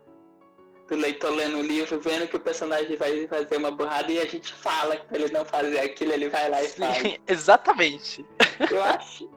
do 0.87 0.95
leitor 0.97 1.31
lendo 1.31 1.57
o 1.57 1.61
livro, 1.61 1.99
vendo 1.99 2.27
que 2.27 2.35
o 2.35 2.39
personagem 2.39 2.97
vai 2.97 3.25
fazer 3.27 3.57
uma 3.57 3.71
burrada 3.71 4.11
e 4.11 4.19
a 4.19 4.25
gente 4.25 4.53
fala 4.53 4.97
que 4.97 5.07
pra 5.07 5.17
ele 5.17 5.31
não 5.31 5.45
fazer 5.45 5.79
aquilo, 5.79 6.11
ele 6.11 6.29
vai 6.29 6.49
lá 6.49 6.61
e 6.61 6.67
faz. 6.67 7.19
Exatamente. 7.27 8.25
Eu 8.69 8.83
acho. 8.83 9.29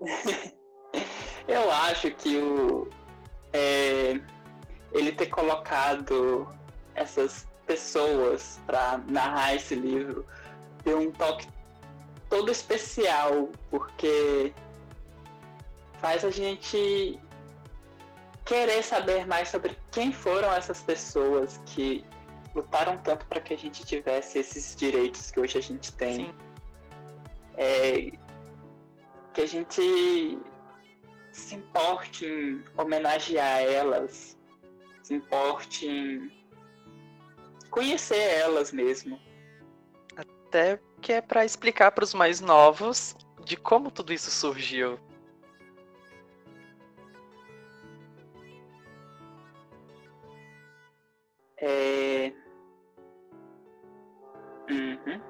Eu 1.48 1.70
acho 1.70 2.10
que 2.12 2.36
o. 2.36 2.88
É, 3.52 4.20
ele 4.92 5.12
ter 5.12 5.26
colocado 5.26 6.48
essas 6.94 7.46
pessoas 7.66 8.60
para 8.66 8.98
narrar 9.08 9.54
esse 9.54 9.74
livro 9.74 10.26
deu 10.84 10.98
um 11.00 11.10
toque 11.10 11.46
todo 12.28 12.50
especial, 12.50 13.50
porque 13.70 14.52
faz 16.00 16.24
a 16.24 16.30
gente 16.30 17.18
querer 18.44 18.82
saber 18.82 19.26
mais 19.26 19.48
sobre 19.48 19.76
quem 19.90 20.12
foram 20.12 20.52
essas 20.52 20.82
pessoas 20.82 21.60
que 21.66 22.04
lutaram 22.54 22.98
tanto 22.98 23.24
para 23.26 23.40
que 23.40 23.54
a 23.54 23.58
gente 23.58 23.84
tivesse 23.84 24.38
esses 24.38 24.74
direitos 24.76 25.30
que 25.30 25.40
hoje 25.40 25.58
a 25.58 25.62
gente 25.62 25.92
tem. 25.92 26.34
É, 27.56 28.10
que 29.32 29.40
a 29.40 29.46
gente 29.46 30.38
se 31.30 31.54
importe 31.54 32.26
em 32.26 32.62
homenagear 32.76 33.60
elas, 33.60 34.38
se 35.02 35.14
importe 35.14 35.86
em 35.86 36.30
conhecer 37.70 38.18
elas 38.18 38.72
mesmo. 38.72 39.18
Até 40.52 40.78
que 41.00 41.14
é 41.14 41.22
para 41.22 41.46
explicar 41.46 41.92
para 41.92 42.04
os 42.04 42.12
mais 42.12 42.38
novos 42.38 43.16
de 43.42 43.56
como 43.56 43.90
tudo 43.90 44.12
isso 44.12 44.30
surgiu. 44.30 45.00
É... 51.56 52.34
Uhum. 54.68 55.22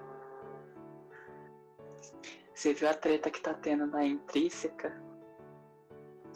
Você 2.53 2.75
viu 2.75 2.89
a 2.89 2.95
treta 2.95 3.31
que 3.31 3.41
tá 3.41 3.55
tendo 3.55 3.87
na 3.87 4.05
intrínseca? 4.05 4.93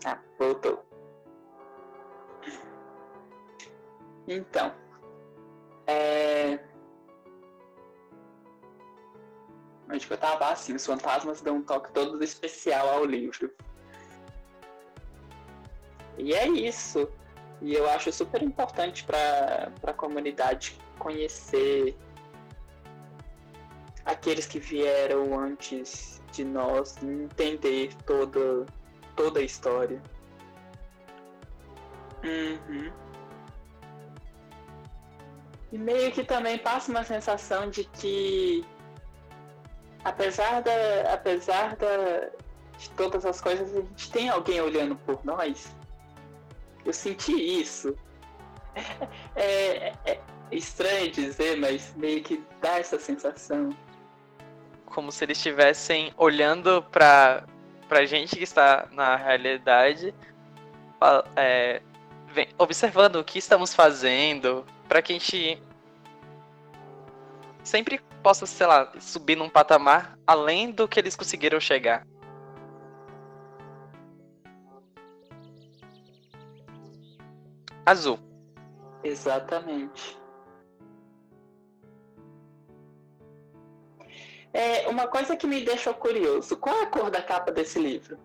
Ah, 0.05 0.21
voltou. 0.39 0.87
Então. 4.29 4.73
É. 5.89 6.76
Onde 9.89 10.07
eu 10.11 10.19
tava 10.19 10.51
assim, 10.51 10.75
os 10.75 10.85
fantasmas 10.85 11.41
dão 11.41 11.57
um 11.57 11.63
toque 11.63 11.93
todo 11.93 12.23
especial 12.23 12.89
ao 12.89 13.05
livro. 13.05 13.51
E 16.19 16.35
é 16.35 16.49
isso. 16.49 17.09
E 17.63 17.75
eu 17.75 17.89
acho 17.89 18.13
super 18.13 18.43
importante 18.43 19.05
para 19.05 19.73
a 19.83 19.93
comunidade 19.93 20.77
conhecer 20.99 21.97
aqueles 24.05 24.47
que 24.47 24.59
vieram 24.59 25.39
antes 25.39 26.23
de 26.33 26.45
nós, 26.45 26.97
entender 27.03 27.95
toda, 28.05 28.67
toda 29.15 29.41
a 29.41 29.43
história. 29.43 30.03
Uhum. 32.25 32.93
E 35.73 35.79
meio 35.79 36.13
que 36.13 36.25
também 36.25 36.59
passa 36.59 36.91
uma 36.91 37.05
sensação 37.05 37.69
de 37.69 37.85
que 37.85 38.65
apesar 40.07 40.63
da. 40.63 41.13
apesar 41.13 41.77
da, 41.77 42.31
de 42.79 42.91
todas 42.91 43.25
as 43.27 43.41
coisas, 43.41 43.75
a 43.75 43.81
gente 43.81 44.11
tem 44.11 44.29
alguém 44.29 44.61
olhando 44.61 44.97
por 44.97 45.25
nós. 45.25 45.75
Eu 46.85 46.93
senti 46.93 47.33
isso. 47.33 47.97
É, 49.35 49.93
é, 50.05 50.21
estranho 50.51 51.11
dizer, 51.11 51.59
mas 51.59 51.95
meio 51.97 52.23
que 52.23 52.43
dá 52.61 52.79
essa 52.79 52.99
sensação. 52.99 53.71
Como 54.87 55.11
se 55.11 55.25
eles 55.25 55.39
estivessem 55.39 56.13
olhando 56.17 56.83
pra, 56.83 57.45
pra 57.89 58.07
gente 58.07 58.37
que 58.37 58.45
está 58.45 58.89
na 58.93 59.17
realidade, 59.17 60.15
é, 61.37 61.83
vem, 62.29 62.49
observando 62.59 63.17
o 63.17 63.25
que 63.25 63.39
estamos 63.39 63.75
fazendo, 63.75 64.65
para 64.89 65.03
que 65.03 65.13
a 65.13 65.19
gente 65.19 65.63
sempre 67.63 68.01
possa, 68.27 68.45
sei 68.45 68.67
lá, 68.67 68.93
subir 68.99 69.37
num 69.37 69.49
patamar 69.49 70.19
além 70.27 70.73
do 70.73 70.89
que 70.89 70.99
eles 70.99 71.15
conseguiram 71.15 71.61
chegar. 71.61 72.05
azul. 77.87 78.19
Exatamente. 79.05 80.19
É 84.53 84.89
uma 84.89 85.07
coisa 85.07 85.37
que 85.37 85.47
me 85.47 85.65
deixou 85.65 85.95
curioso. 85.95 86.57
Qual 86.57 86.75
é 86.75 86.83
a 86.83 86.87
cor 86.87 87.11
da 87.13 87.23
capa 87.23 87.53
desse 87.53 87.79
livro? 87.79 88.19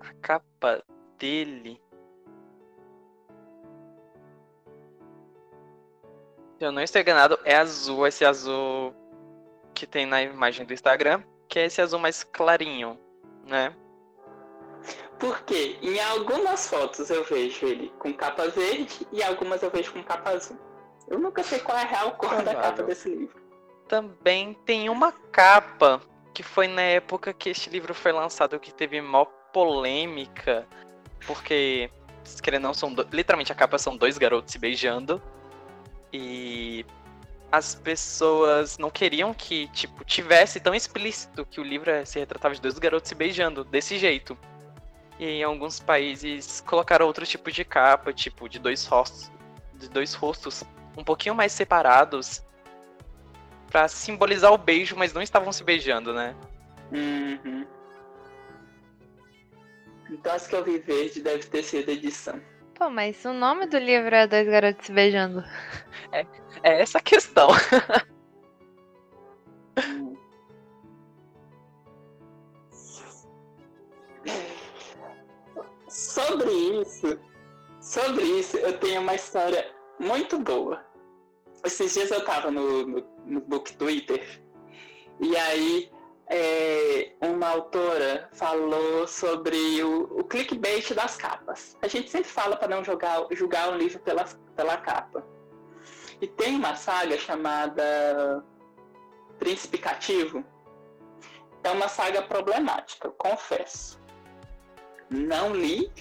A 0.00 0.12
capa 0.20 0.84
dele. 1.18 1.80
Se 6.62 6.66
eu 6.66 6.70
não 6.70 6.80
estou 6.80 7.02
enganado, 7.02 7.36
é 7.44 7.56
azul, 7.56 8.06
esse 8.06 8.24
azul 8.24 8.94
que 9.74 9.84
tem 9.84 10.06
na 10.06 10.22
imagem 10.22 10.64
do 10.64 10.72
Instagram, 10.72 11.20
que 11.48 11.58
é 11.58 11.64
esse 11.64 11.82
azul 11.82 11.98
mais 11.98 12.22
clarinho, 12.22 12.96
né? 13.44 13.74
Porque 15.18 15.76
em 15.82 15.98
algumas 15.98 16.68
fotos 16.68 17.10
eu 17.10 17.24
vejo 17.24 17.66
ele 17.66 17.92
com 17.98 18.14
capa 18.14 18.46
verde 18.46 19.04
e 19.10 19.24
algumas 19.24 19.60
eu 19.60 19.72
vejo 19.72 19.92
com 19.92 20.04
capa 20.04 20.30
azul. 20.30 20.56
Eu 21.08 21.18
nunca 21.18 21.42
sei 21.42 21.58
qual 21.58 21.76
é 21.76 21.82
a 21.82 21.84
real 21.84 22.12
cor 22.12 22.40
da 22.44 22.54
capa 22.54 22.84
desse 22.84 23.08
livro. 23.08 23.42
Também 23.88 24.54
tem 24.64 24.88
uma 24.88 25.10
capa 25.10 26.00
que 26.32 26.44
foi 26.44 26.68
na 26.68 26.82
época 26.82 27.32
que 27.32 27.50
este 27.50 27.70
livro 27.70 27.92
foi 27.92 28.12
lançado 28.12 28.60
que 28.60 28.72
teve 28.72 29.00
maior 29.00 29.24
polêmica, 29.52 30.64
porque, 31.26 31.90
se 32.22 32.40
querendo 32.40 32.62
não, 32.62 32.72
são 32.72 32.94
do... 32.94 33.04
literalmente 33.10 33.50
a 33.50 33.56
capa 33.56 33.78
são 33.78 33.96
dois 33.96 34.16
garotos 34.16 34.52
se 34.52 34.60
beijando. 34.60 35.20
E 36.12 36.84
as 37.50 37.74
pessoas 37.74 38.78
não 38.78 38.90
queriam 38.90 39.34
que, 39.34 39.68
tipo, 39.68 40.04
tivesse 40.04 40.58
tão 40.60 40.74
explícito 40.74 41.44
que 41.44 41.60
o 41.60 41.64
livro 41.64 41.90
se 42.06 42.18
retratava 42.18 42.54
de 42.54 42.60
dois 42.60 42.78
garotos 42.78 43.08
se 43.08 43.14
beijando 43.14 43.64
desse 43.64 43.98
jeito. 43.98 44.36
E 45.18 45.26
em 45.26 45.42
alguns 45.42 45.78
países 45.78 46.60
colocaram 46.62 47.06
outro 47.06 47.26
tipo 47.26 47.50
de 47.50 47.64
capa, 47.64 48.12
tipo, 48.12 48.48
de 48.48 48.58
dois 48.58 48.86
rostos, 48.86 49.30
de 49.74 49.88
dois 49.88 50.14
rostos 50.14 50.64
um 50.96 51.04
pouquinho 51.04 51.34
mais 51.34 51.52
separados 51.52 52.42
para 53.70 53.88
simbolizar 53.88 54.52
o 54.52 54.58
beijo, 54.58 54.96
mas 54.96 55.12
não 55.12 55.22
estavam 55.22 55.52
se 55.52 55.64
beijando, 55.64 56.12
né? 56.12 56.34
Uhum. 56.90 57.66
Então 60.10 60.34
acho 60.34 60.48
que 60.48 60.54
eu 60.54 60.64
vi 60.64 60.78
verde 60.78 61.22
deve 61.22 61.44
ter 61.44 61.62
sido 61.62 61.88
edição. 61.90 62.40
Pô, 62.74 62.90
mas 62.90 63.24
o 63.24 63.32
nome 63.32 63.66
do 63.66 63.78
livro 63.78 64.14
é 64.14 64.26
Dois 64.26 64.46
Garotos 64.46 64.86
Se 64.86 64.92
Beijando. 64.92 65.44
É, 66.10 66.26
é 66.62 66.82
essa 66.82 66.98
a 66.98 67.02
questão. 67.02 67.48
sobre 75.88 76.50
isso, 76.80 77.18
sobre 77.80 78.24
isso, 78.24 78.56
eu 78.56 78.78
tenho 78.78 79.00
uma 79.00 79.14
história 79.14 79.70
muito 79.98 80.38
boa. 80.38 80.84
Esses 81.64 81.94
dias 81.94 82.10
eu 82.10 82.24
tava 82.24 82.50
no, 82.50 82.86
no, 82.86 83.04
no 83.24 83.40
book 83.40 83.76
Twitter 83.76 84.42
e 85.20 85.36
aí 85.36 85.90
é, 86.28 87.12
uma 87.32 87.48
autora 87.48 88.28
falou 88.32 89.06
sobre 89.06 89.82
o, 89.82 90.20
o, 90.20 90.24
clickbait 90.24 90.92
das 90.94 91.16
capas. 91.16 91.76
A 91.82 91.88
gente 91.88 92.10
sempre 92.10 92.28
fala 92.28 92.56
para 92.56 92.68
não 92.68 92.84
jogar, 92.84 93.26
julgar 93.32 93.70
um 93.70 93.76
livro 93.76 93.98
pela, 94.00 94.24
pela 94.54 94.76
capa. 94.76 95.24
E 96.20 96.26
tem 96.26 96.54
uma 96.54 96.76
saga 96.76 97.18
chamada 97.18 98.44
Príncipe 99.38 99.78
Cativo. 99.78 100.44
É 101.64 101.70
uma 101.70 101.88
saga 101.88 102.22
problemática, 102.22 103.10
confesso. 103.10 104.00
Não 105.10 105.54
li, 105.54 105.92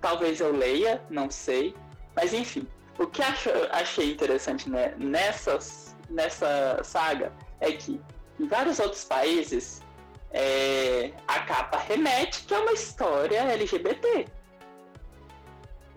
talvez 0.00 0.40
eu 0.40 0.52
leia, 0.52 1.04
não 1.10 1.30
sei. 1.30 1.74
Mas 2.14 2.32
enfim, 2.32 2.66
o 2.98 3.06
que 3.06 3.22
acho, 3.22 3.50
achei 3.70 4.12
interessante 4.12 4.68
né, 4.68 4.94
nessas, 4.98 5.96
nessa 6.08 6.80
saga 6.82 7.32
é 7.60 7.72
que 7.72 8.00
em 8.38 8.46
vários 8.46 8.78
outros 8.78 9.04
países, 9.04 9.82
é, 10.32 11.12
a 11.26 11.40
capa 11.40 11.78
remete 11.78 12.42
que 12.42 12.54
é 12.54 12.58
uma 12.58 12.72
história 12.72 13.38
LGBT. 13.38 14.26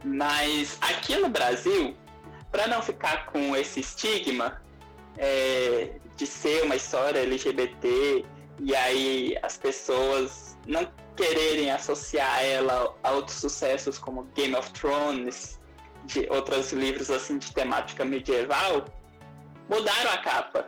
Mas 0.04 0.78
aqui 0.82 1.16
no 1.18 1.30
Brasil, 1.30 1.96
para 2.52 2.68
não 2.68 2.82
ficar 2.82 3.26
com 3.28 3.56
esse 3.56 3.80
estigma 3.80 4.62
é, 5.18 5.92
de 6.16 6.28
ser 6.28 6.64
uma 6.64 6.76
história 6.76 7.20
LGBT 7.20 8.26
e 8.60 8.76
aí 8.76 9.38
as 9.42 9.58
pessoas 9.58 10.58
não 10.68 10.92
quererem 11.16 11.72
associar 11.72 12.44
ela 12.44 12.96
a 13.04 13.12
outros 13.12 13.38
sucessos 13.38 13.98
como 13.98 14.24
Game 14.36 14.56
of 14.56 14.72
Thrones, 14.74 15.60
de 16.06 16.28
outros 16.30 16.72
livros 16.74 17.10
assim 17.10 17.38
de 17.38 17.54
temática 17.54 18.04
medieval, 18.04 18.86
mudaram 19.70 20.12
a 20.12 20.18
capa. 20.18 20.68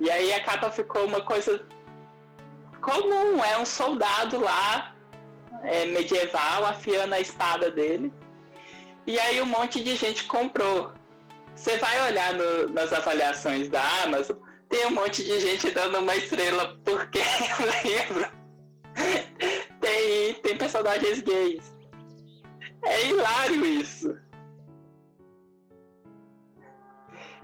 E 0.00 0.10
aí 0.10 0.32
a 0.32 0.42
capa 0.42 0.70
ficou 0.70 1.04
uma 1.04 1.20
coisa 1.20 1.64
comum, 2.82 3.42
é 3.42 3.56
um 3.56 3.64
soldado 3.64 4.40
lá, 4.40 4.94
é, 5.62 5.86
medieval, 5.86 6.66
afiando 6.66 7.14
a 7.14 7.20
espada 7.20 7.70
dele. 7.70 8.12
E 9.06 9.18
aí 9.18 9.40
um 9.40 9.46
monte 9.46 9.82
de 9.82 9.96
gente 9.96 10.24
comprou. 10.24 10.92
Você 11.54 11.78
vai 11.78 12.10
olhar 12.10 12.34
no, 12.34 12.68
nas 12.70 12.92
avaliações 12.92 13.68
da 13.68 13.82
Amazon, 14.02 14.36
tem 14.68 14.86
um 14.86 14.90
monte 14.90 15.22
de 15.24 15.40
gente 15.40 15.70
dando 15.70 15.98
uma 15.98 16.16
estrela 16.16 16.78
porque 16.84 17.20
o 17.60 17.88
livro 17.88 18.30
tem, 19.80 20.34
tem 20.42 20.56
personagens 20.56 21.20
gays. 21.20 21.74
É 22.84 23.06
hilário 23.06 23.64
isso. 23.64 24.18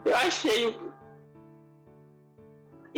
Eu 0.05 0.17
achei 0.17 0.88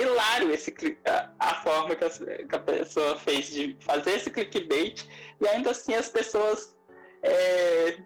hilário 0.01 0.53
esse, 0.53 0.75
a, 1.07 1.31
a 1.39 1.55
forma 1.63 1.95
que 1.95 2.05
a, 2.05 2.11
que 2.11 2.57
a, 2.57 2.59
pessoa 2.59 3.17
fez 3.17 3.51
de 3.51 3.77
fazer 3.81 4.17
esse 4.17 4.31
clickbait 4.31 5.07
e 5.41 5.49
ainda 5.49 5.71
assim 5.71 5.95
as 5.95 6.09
pessoas 6.09 6.77
é, 7.23 7.99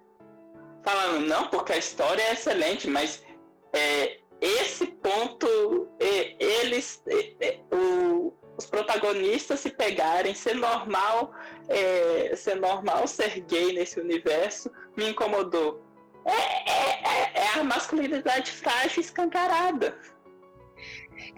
falando, 0.82 1.26
não, 1.26 1.48
porque 1.48 1.72
a 1.72 1.78
história 1.78 2.22
é 2.22 2.32
excelente, 2.32 2.88
mas 2.88 3.22
é, 3.72 4.18
esse 4.40 4.86
ponto, 4.86 5.88
é, 5.98 6.36
eles, 6.38 7.02
é, 7.40 7.58
o, 7.72 8.32
os 8.56 8.66
protagonistas 8.66 9.60
se 9.60 9.70
pegarem, 9.70 10.34
ser 10.34 10.54
normal, 10.54 11.32
é, 11.68 12.34
ser 12.36 12.56
normal 12.56 13.06
ser 13.06 13.40
gay 13.40 13.72
nesse 13.72 13.98
universo, 13.98 14.70
me 14.96 15.08
incomodou. 15.08 15.82
É, 16.26 16.70
é, 16.70 17.32
é 17.34 17.58
a 17.58 17.64
masculinidade 17.64 18.50
frágil 18.50 19.00
escancarada. 19.00 19.96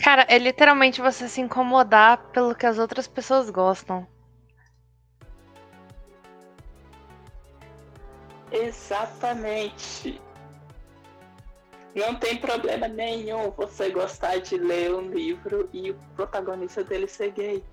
Cara, 0.02 0.26
é 0.28 0.38
literalmente 0.38 1.00
você 1.00 1.28
se 1.28 1.40
incomodar 1.40 2.18
pelo 2.32 2.54
que 2.54 2.66
as 2.66 2.78
outras 2.78 3.06
pessoas 3.06 3.50
gostam. 3.50 4.06
Exatamente. 8.50 10.20
Não 11.94 12.14
tem 12.14 12.36
problema 12.36 12.86
nenhum 12.86 13.50
você 13.50 13.90
gostar 13.90 14.38
de 14.38 14.58
ler 14.58 14.94
um 14.94 15.10
livro 15.10 15.68
e 15.72 15.90
o 15.90 15.94
protagonista 16.14 16.84
dele 16.84 17.08
ser 17.08 17.30
gay. 17.30 17.64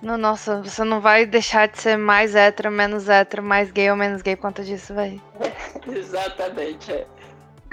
No, 0.00 0.16
nossa, 0.16 0.62
você 0.62 0.84
não 0.84 1.00
vai 1.00 1.26
deixar 1.26 1.66
de 1.66 1.80
ser 1.80 1.96
mais 1.96 2.36
hétero, 2.36 2.70
menos 2.70 3.08
hétero, 3.08 3.42
mais 3.42 3.72
gay 3.72 3.90
ou 3.90 3.96
menos 3.96 4.22
gay 4.22 4.36
por 4.36 4.42
conta 4.42 4.62
disso, 4.62 4.94
velho. 4.94 5.20
Exatamente, 5.92 6.92
é. 6.92 7.06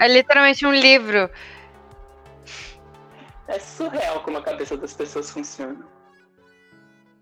É 0.00 0.08
literalmente 0.08 0.66
um 0.66 0.72
livro. 0.72 1.30
É 3.48 3.58
surreal 3.58 4.22
como 4.22 4.38
a 4.38 4.42
cabeça 4.42 4.76
das 4.76 4.92
pessoas 4.92 5.30
funciona. 5.30 5.86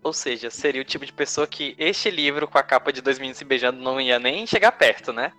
Ou 0.03 0.13
seja, 0.13 0.49
seria 0.51 0.81
o 0.81 0.85
tipo 0.85 1.05
de 1.05 1.13
pessoa 1.13 1.47
que 1.47 1.75
este 1.79 2.11
livro 2.11 2.47
com 2.47 2.57
a 2.57 2.63
capa 2.63 2.93
de 2.93 3.01
dois 3.01 3.17
meninos 3.17 3.37
se 3.37 3.45
beijando 3.45 3.81
não 3.81 3.99
ia 3.99 4.19
nem 4.19 4.45
chegar 4.45 4.71
perto, 4.71 5.11
né? 5.11 5.33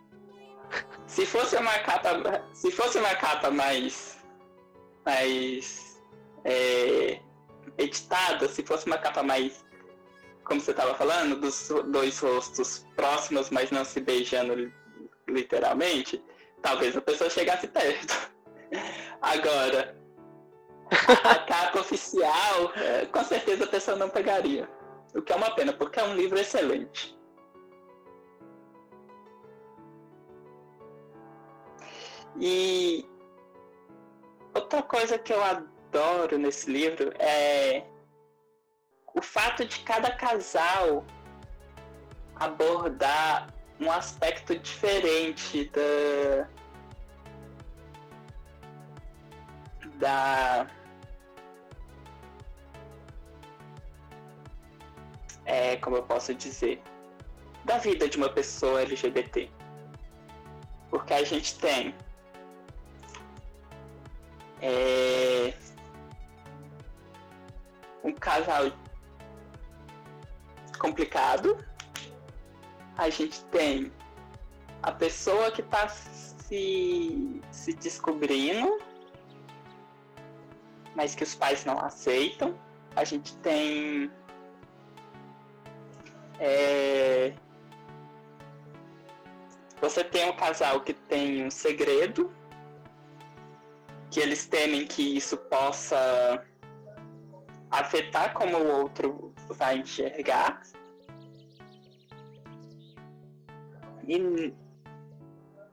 Se 1.07 1.25
fosse 1.25 1.57
uma 1.57 1.79
capa, 1.79 2.44
se 2.53 2.70
fosse 2.72 2.99
uma 2.99 3.14
capa 3.14 3.49
mais, 3.49 4.18
mais 5.05 6.03
é, 6.44 7.20
editada, 7.79 8.49
se 8.49 8.64
fosse 8.64 8.87
uma 8.87 8.99
capa 8.99 9.22
mais, 9.22 9.64
como 10.44 10.61
você 10.61 10.72
estava 10.72 10.96
falando, 10.96 11.40
dos 11.40 11.68
dois 11.92 12.18
rostos 12.18 12.85
próximos, 12.96 13.51
mas 13.51 13.70
não 13.70 13.85
se 13.85 14.01
beijando 14.01 14.72
literalmente, 15.29 16.20
talvez 16.61 16.96
a 16.96 17.01
pessoa 17.01 17.31
chegasse 17.31 17.68
perto. 17.68 18.33
Agora, 19.22 19.96
a, 20.90 21.35
capa 21.40 21.81
oficial, 21.81 22.72
é, 22.77 23.07
com 23.07 23.25
certeza 23.25 23.64
a 23.64 23.68
pessoa 23.68 23.96
não 23.96 24.09
pegaria. 24.09 24.68
O 25.14 25.22
que 25.22 25.33
é 25.33 25.37
uma 25.37 25.55
pena, 25.55 25.72
porque 25.72 25.99
é 25.99 26.05
um 26.05 26.14
livro 26.14 26.38
excelente. 26.38 27.16
E 32.38 33.09
outra 34.55 34.83
coisa 34.83 35.18
que 35.18 35.33
eu 35.33 35.42
adoro 35.42 36.38
nesse 36.38 36.70
livro 36.70 37.12
é 37.18 37.85
o 39.14 39.22
fato 39.22 39.64
de 39.64 39.81
cada 39.81 40.11
casal 40.11 41.05
abordar 42.35 43.49
um 43.81 43.90
aspecto 43.90 44.59
diferente 44.59 45.70
da 45.70 46.49
da. 49.99 50.66
É, 55.46 55.76
como 55.76 55.96
eu 55.96 56.02
posso 56.02 56.35
dizer? 56.35 56.82
Da 57.64 57.78
vida 57.78 58.09
de 58.09 58.16
uma 58.16 58.28
pessoa 58.28 58.82
LGBT. 58.82 59.48
Porque 60.90 61.14
a 61.14 61.24
gente 61.24 61.59
tem. 61.59 61.94
É, 64.61 65.54
um 68.02 68.12
casal 68.12 68.70
complicado. 70.78 71.56
A 72.96 73.09
gente 73.11 73.44
tem 73.46 73.92
a 74.82 74.90
pessoa 74.90 75.50
que 75.50 75.61
está 75.61 75.88
se, 75.88 77.42
se 77.50 77.72
descobrindo, 77.74 78.78
mas 80.94 81.14
que 81.14 81.22
os 81.22 81.35
pais 81.35 81.64
não 81.64 81.78
aceitam. 81.78 82.59
A 82.94 83.04
gente 83.04 83.37
tem 83.38 84.11
é, 86.38 87.33
você 89.81 90.03
tem 90.03 90.29
um 90.29 90.37
casal 90.37 90.81
que 90.81 90.92
tem 90.92 91.44
um 91.44 91.51
segredo, 91.51 92.33
que 94.11 94.20
eles 94.20 94.46
temem 94.46 94.87
que 94.87 95.16
isso 95.16 95.37
possa 95.37 96.44
afetar 97.70 98.33
como 98.35 98.57
o 98.57 98.81
outro 98.81 99.35
vai 99.51 99.79
enxergar. 99.79 100.62
E 104.09 104.53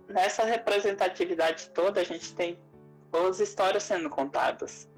nessa 0.08 0.44
representatividade 0.44 1.70
toda 1.70 2.02
a 2.02 2.04
gente 2.04 2.34
tem 2.34 2.60
boas 3.12 3.40
histórias 3.40 3.84
sendo 3.84 4.10
contadas. 4.10 4.90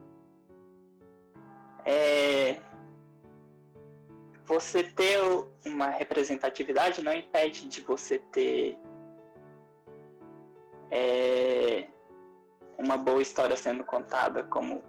É... 1.85 2.59
Você 4.45 4.83
ter 4.83 5.19
uma 5.65 5.89
representatividade 5.89 7.03
não 7.03 7.13
impede 7.13 7.67
de 7.67 7.81
você 7.81 8.19
ter 8.31 8.77
é... 10.91 11.87
uma 12.77 12.97
boa 12.97 13.21
história 13.21 13.57
sendo 13.57 13.83
contada, 13.83 14.43
como 14.43 14.83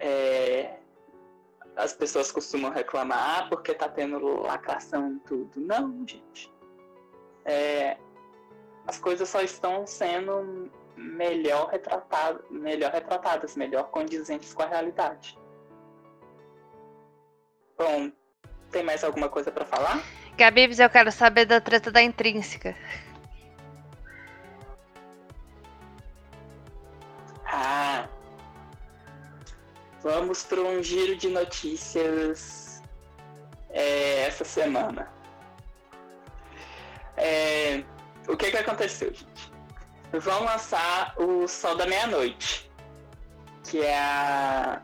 é, 0.00 0.78
as 1.76 1.92
pessoas 1.92 2.32
costumam 2.32 2.70
reclamar 2.70 3.38
ah, 3.38 3.46
porque 3.48 3.74
tá 3.74 3.88
tendo 3.88 4.18
lacração 4.42 5.12
em 5.12 5.18
tudo. 5.20 5.60
Não, 5.60 6.06
gente. 6.06 6.52
É, 7.44 7.96
as 8.86 8.98
coisas 8.98 9.28
só 9.28 9.40
estão 9.40 9.86
sendo 9.86 10.70
melhor, 10.96 11.68
retratado, 11.68 12.44
melhor 12.50 12.90
retratadas, 12.92 13.56
melhor 13.56 13.90
condizentes 13.90 14.52
com 14.52 14.62
a 14.62 14.66
realidade. 14.66 15.38
Bom, 17.80 18.12
tem 18.70 18.82
mais 18.82 19.02
alguma 19.02 19.30
coisa 19.30 19.50
para 19.50 19.64
falar? 19.64 20.02
Gabibs, 20.36 20.78
eu 20.78 20.90
quero 20.90 21.10
saber 21.10 21.46
da 21.46 21.62
treta 21.62 21.90
da 21.90 22.02
intrínseca. 22.02 22.76
Ah, 27.46 28.06
vamos 30.02 30.42
para 30.42 30.60
um 30.60 30.82
giro 30.82 31.16
de 31.16 31.30
notícias 31.30 32.82
é, 33.70 34.26
essa 34.26 34.44
semana. 34.44 35.10
É, 37.16 37.82
o 38.28 38.36
que, 38.36 38.50
que 38.50 38.58
aconteceu, 38.58 39.10
gente? 39.14 39.50
Vão 40.12 40.44
lançar 40.44 41.14
o 41.16 41.48
Sol 41.48 41.76
da 41.78 41.86
Meia-Noite, 41.86 42.70
que 43.64 43.80
é 43.80 43.98
a, 43.98 44.82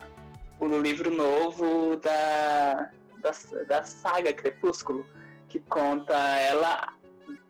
o 0.59 0.81
livro 0.81 1.11
novo 1.11 1.97
da, 1.97 2.91
da, 3.19 3.31
da 3.69 3.83
saga 3.83 4.33
Crepúsculo, 4.33 5.07
que 5.49 5.61
conta 5.61 6.15
ela 6.39 6.93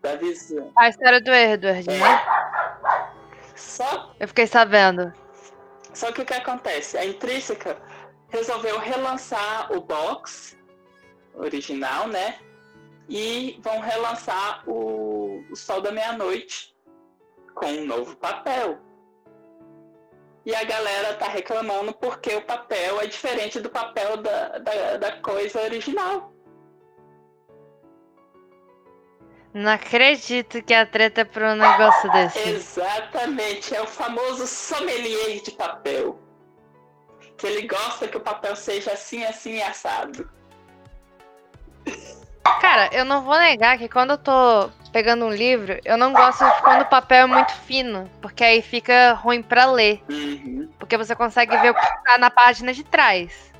da 0.01 0.15
visão. 0.15 0.71
A 0.75 0.89
história 0.89 1.21
do 1.21 1.31
Edward, 1.31 1.89
é. 1.89 1.97
né? 1.97 2.25
Só... 3.55 4.13
Eu 4.19 4.27
fiquei 4.27 4.47
sabendo. 4.47 5.11
Só 5.93 6.11
que 6.11 6.21
o 6.21 6.25
que 6.25 6.33
acontece? 6.33 6.97
A 6.97 7.05
Intrínseca 7.05 7.77
resolveu 8.29 8.77
relançar 8.79 9.71
o 9.71 9.81
box 9.81 10.57
original, 11.33 12.07
né? 12.07 12.37
E 13.09 13.59
vão 13.63 13.79
relançar 13.79 14.63
o, 14.69 15.43
o 15.49 15.55
Sol 15.55 15.81
da 15.81 15.91
Meia-Noite 15.91 16.75
com 17.55 17.67
um 17.67 17.85
novo 17.85 18.15
papel. 18.17 18.77
E 20.47 20.55
a 20.55 20.63
galera 20.63 21.13
tá 21.15 21.27
reclamando 21.27 21.93
porque 21.93 22.33
o 22.33 22.41
papel 22.41 23.01
é 23.01 23.05
diferente 23.05 23.59
do 23.59 23.69
papel 23.69 24.15
da, 24.15 24.57
da, 24.59 24.95
da 24.95 25.11
coisa 25.21 25.61
original. 25.61 26.31
Não 29.53 29.69
acredito 29.69 30.63
que 30.63 30.73
a 30.73 30.85
treta 30.85 31.19
é 31.19 31.25
por 31.25 31.43
um 31.43 31.55
negócio 31.55 32.09
desse. 32.13 32.39
Exatamente, 32.47 33.75
é 33.75 33.81
o 33.81 33.87
famoso 33.87 34.47
sommelier 34.47 35.41
de 35.41 35.51
papel. 35.51 36.17
Que 37.35 37.47
ele 37.47 37.67
gosta 37.67 38.07
que 38.07 38.15
o 38.15 38.21
papel 38.21 38.55
seja 38.55 38.93
assim, 38.93 39.25
assim 39.25 39.61
assado. 39.61 40.31
Cara, 42.61 42.89
eu 42.91 43.05
não 43.05 43.21
vou 43.21 43.37
negar 43.37 43.77
que 43.77 43.87
quando 43.87 44.11
eu 44.11 44.17
tô 44.17 44.69
pegando 44.91 45.25
um 45.25 45.29
livro, 45.29 45.79
eu 45.85 45.97
não 45.97 46.11
gosto 46.13 46.43
de 46.43 46.61
quando 46.61 46.81
o 46.81 46.85
papel 46.85 47.23
é 47.23 47.25
muito 47.25 47.53
fino, 47.53 48.09
porque 48.21 48.43
aí 48.43 48.61
fica 48.61 49.13
ruim 49.13 49.41
para 49.41 49.65
ler. 49.65 50.03
Uhum. 50.09 50.69
Porque 50.79 50.97
você 50.97 51.15
consegue 51.15 51.55
ver 51.57 51.71
o 51.71 51.75
que 51.75 52.03
tá 52.03 52.17
na 52.17 52.31
página 52.31 52.73
de 52.73 52.83
trás. 52.83 53.53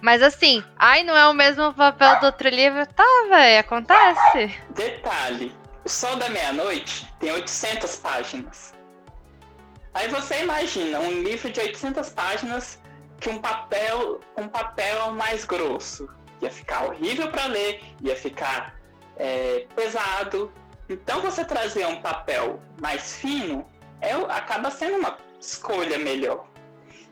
Mas 0.00 0.22
assim, 0.22 0.62
ai, 0.78 1.02
não 1.02 1.16
é 1.16 1.28
o 1.28 1.34
mesmo 1.34 1.72
papel 1.72 2.20
do 2.20 2.26
outro 2.26 2.48
livro? 2.48 2.86
Tá, 2.86 3.04
velho, 3.28 3.60
acontece. 3.60 4.54
Detalhe: 4.70 5.54
O 5.84 5.88
Sol 5.88 6.16
da 6.16 6.28
Meia-Noite 6.28 7.12
tem 7.18 7.32
800 7.32 7.96
páginas. 7.96 8.74
Aí 9.94 10.08
você 10.08 10.42
imagina 10.42 11.00
um 11.00 11.22
livro 11.22 11.50
de 11.50 11.58
800 11.58 12.10
páginas 12.10 12.78
que 13.18 13.30
um 13.30 13.38
papel, 13.38 14.20
um 14.36 14.46
papel 14.46 15.12
mais 15.12 15.44
grosso. 15.44 16.08
Ia 16.40 16.50
ficar 16.50 16.84
horrível 16.86 17.28
para 17.28 17.46
ler, 17.46 17.82
ia 18.02 18.16
ficar 18.16 18.78
é, 19.16 19.66
pesado. 19.74 20.52
Então 20.88 21.20
você 21.20 21.44
trazer 21.44 21.86
um 21.86 22.00
papel 22.00 22.60
mais 22.80 23.16
fino 23.16 23.66
é, 24.00 24.12
acaba 24.12 24.70
sendo 24.70 24.98
uma 24.98 25.16
escolha 25.40 25.98
melhor. 25.98 26.46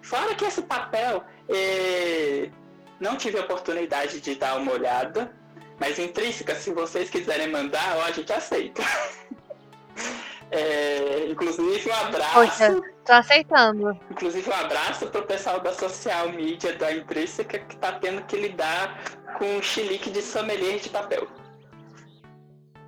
Fora 0.02 0.34
que 0.34 0.44
esse 0.44 0.62
papel 0.62 1.24
é, 1.48 2.50
não 3.00 3.16
tive 3.16 3.38
oportunidade 3.38 4.20
de 4.20 4.34
dar 4.34 4.56
uma 4.56 4.72
olhada, 4.72 5.34
mas 5.78 5.98
intrínseca, 5.98 6.54
se 6.54 6.70
vocês 6.72 7.10
quiserem 7.10 7.50
mandar, 7.50 7.96
ó, 7.96 8.02
a 8.02 8.10
gente 8.12 8.32
aceita. 8.32 8.82
é, 10.50 11.26
inclusive 11.30 11.90
um 11.90 11.94
abraço. 11.94 12.34
Poxa, 12.34 12.93
tô 13.04 13.12
aceitando. 13.12 13.98
Inclusive 14.10 14.48
um 14.48 14.54
abraço 14.54 15.06
pro 15.06 15.22
pessoal 15.22 15.60
da 15.60 15.72
social 15.72 16.30
media 16.30 16.74
da 16.74 16.92
Intrínseca 16.92 17.58
que 17.58 17.76
tá 17.76 17.92
tendo 17.92 18.22
que 18.24 18.36
lidar 18.36 18.98
com 19.38 19.44
um 19.44 19.62
chilique 19.62 20.10
de 20.10 20.22
sommelier 20.22 20.80
de 20.80 20.88
papel. 20.88 21.26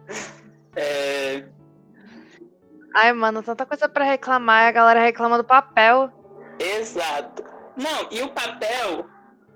É... 0.79 1.43
Ai, 2.95 3.11
mano, 3.15 3.43
tanta 3.43 3.65
coisa 3.65 3.89
para 3.89 4.05
reclamar 4.05 4.65
e 4.65 4.69
a 4.69 4.73
galera 4.73 5.01
reclama 5.01 5.39
do 5.39 5.45
papel. 5.45 6.13
Exato. 6.59 7.43
Não, 7.75 8.09
e 8.11 8.21
o 8.21 8.29
papel 8.29 9.07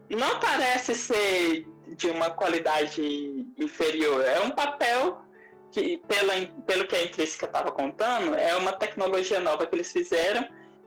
não 0.08 0.40
parece 0.40 0.94
ser 0.94 1.66
de 1.94 2.08
uma 2.08 2.30
qualidade 2.30 3.02
inferior. 3.58 4.24
É 4.24 4.40
um 4.40 4.50
papel 4.50 5.20
que, 5.70 5.98
pela, 6.08 6.32
pelo 6.66 6.86
que 6.86 6.96
a 6.96 7.04
Intrínseca 7.04 7.46
estava 7.46 7.70
contando, 7.70 8.34
é 8.34 8.54
uma 8.56 8.72
tecnologia 8.72 9.40
nova 9.40 9.66
que 9.66 9.74
eles 9.74 9.92
fizeram, 9.92 10.46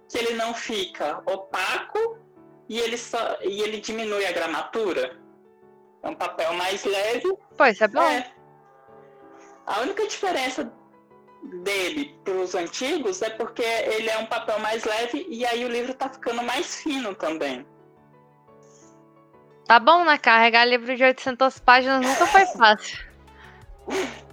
que 0.09 0.17
ele 0.17 0.33
não 0.33 0.53
fica 0.53 1.21
opaco 1.25 2.19
e 2.67 2.79
ele, 2.79 2.97
só, 2.97 3.37
e 3.41 3.61
ele 3.61 3.79
diminui 3.79 4.25
a 4.25 4.31
gramatura. 4.31 5.17
É 6.01 6.09
um 6.09 6.15
papel 6.15 6.53
mais 6.53 6.83
leve. 6.83 7.33
Pois 7.57 7.79
é 7.81 7.87
bom. 7.87 8.01
É. 8.01 8.31
A 9.65 9.79
única 9.81 10.05
diferença 10.05 10.71
dele 11.63 12.15
para 12.23 12.33
os 12.33 12.55
antigos 12.55 13.21
é 13.21 13.29
porque 13.29 13.63
ele 13.63 14.09
é 14.09 14.17
um 14.17 14.25
papel 14.25 14.59
mais 14.59 14.83
leve 14.83 15.25
e 15.29 15.45
aí 15.45 15.63
o 15.63 15.69
livro 15.69 15.91
está 15.91 16.09
ficando 16.09 16.43
mais 16.43 16.75
fino 16.81 17.15
também. 17.15 17.65
Tá 19.65 19.79
bom, 19.79 20.03
né? 20.03 20.17
Carregar 20.17 20.65
livro 20.65 20.93
de 20.95 21.03
800 21.03 21.59
páginas 21.59 22.05
nunca 22.05 22.25
foi 22.27 22.45
fácil. 22.45 23.05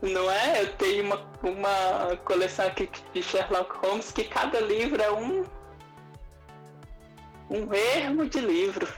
Não 0.03 0.31
é? 0.31 0.63
Eu 0.63 0.73
tenho 0.75 1.05
uma, 1.05 1.21
uma 1.43 2.17
coleção 2.25 2.67
aqui 2.67 2.91
de 3.13 3.23
Sherlock 3.23 3.77
Holmes 3.85 4.11
que 4.13 4.25
cada 4.25 4.61
livro 4.61 5.03
é 5.03 5.11
um. 5.11 5.45
um 7.51 7.75
ermo 7.75 8.27
de 8.27 8.41
livro. 8.41 8.89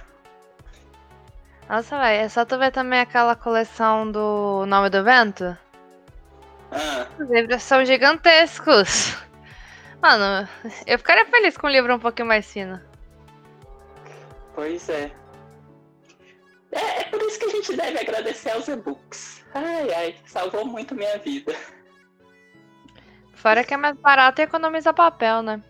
Nossa, 1.69 1.99
velho, 1.99 2.25
é 2.25 2.29
só 2.29 2.45
tu 2.45 2.59
ver 2.59 2.71
também 2.71 3.01
aquela 3.01 3.35
coleção 3.35 4.11
do 4.11 4.67
Nome 4.67 4.91
do 4.91 5.03
Vento? 5.03 5.57
Ah. 6.71 7.07
Os 7.19 7.31
livros 7.31 7.63
são 7.63 7.85
gigantescos. 7.85 9.17
Mano, 10.01 10.49
eu 10.87 10.99
ficaria 10.99 11.25
feliz 11.27 11.57
com 11.57 11.69
um 11.69 11.71
livro 11.71 11.95
um 11.95 11.99
pouquinho 11.99 12.29
mais 12.29 12.51
fino. 12.53 12.81
Pois 14.55 14.89
é. 14.89 15.13
é. 16.73 17.01
É 17.01 17.05
por 17.05 17.23
isso 17.23 17.39
que 17.39 17.47
a 17.47 17.51
gente 17.51 17.77
deve 17.77 18.01
agradecer 18.01 18.51
aos 18.51 18.69
e-books. 18.69 19.32
Ai, 19.55 19.93
ai, 19.95 20.15
salvou 20.27 20.65
muito 20.65 20.95
minha 20.95 21.19
vida. 21.19 21.55
Fora 23.35 23.65
que 23.65 23.75
é 23.75 23.77
mais 23.77 23.97
barato 23.97 24.41
e 24.41 24.45
economiza 24.45 24.95
papel, 24.95 25.43
né? 25.43 25.63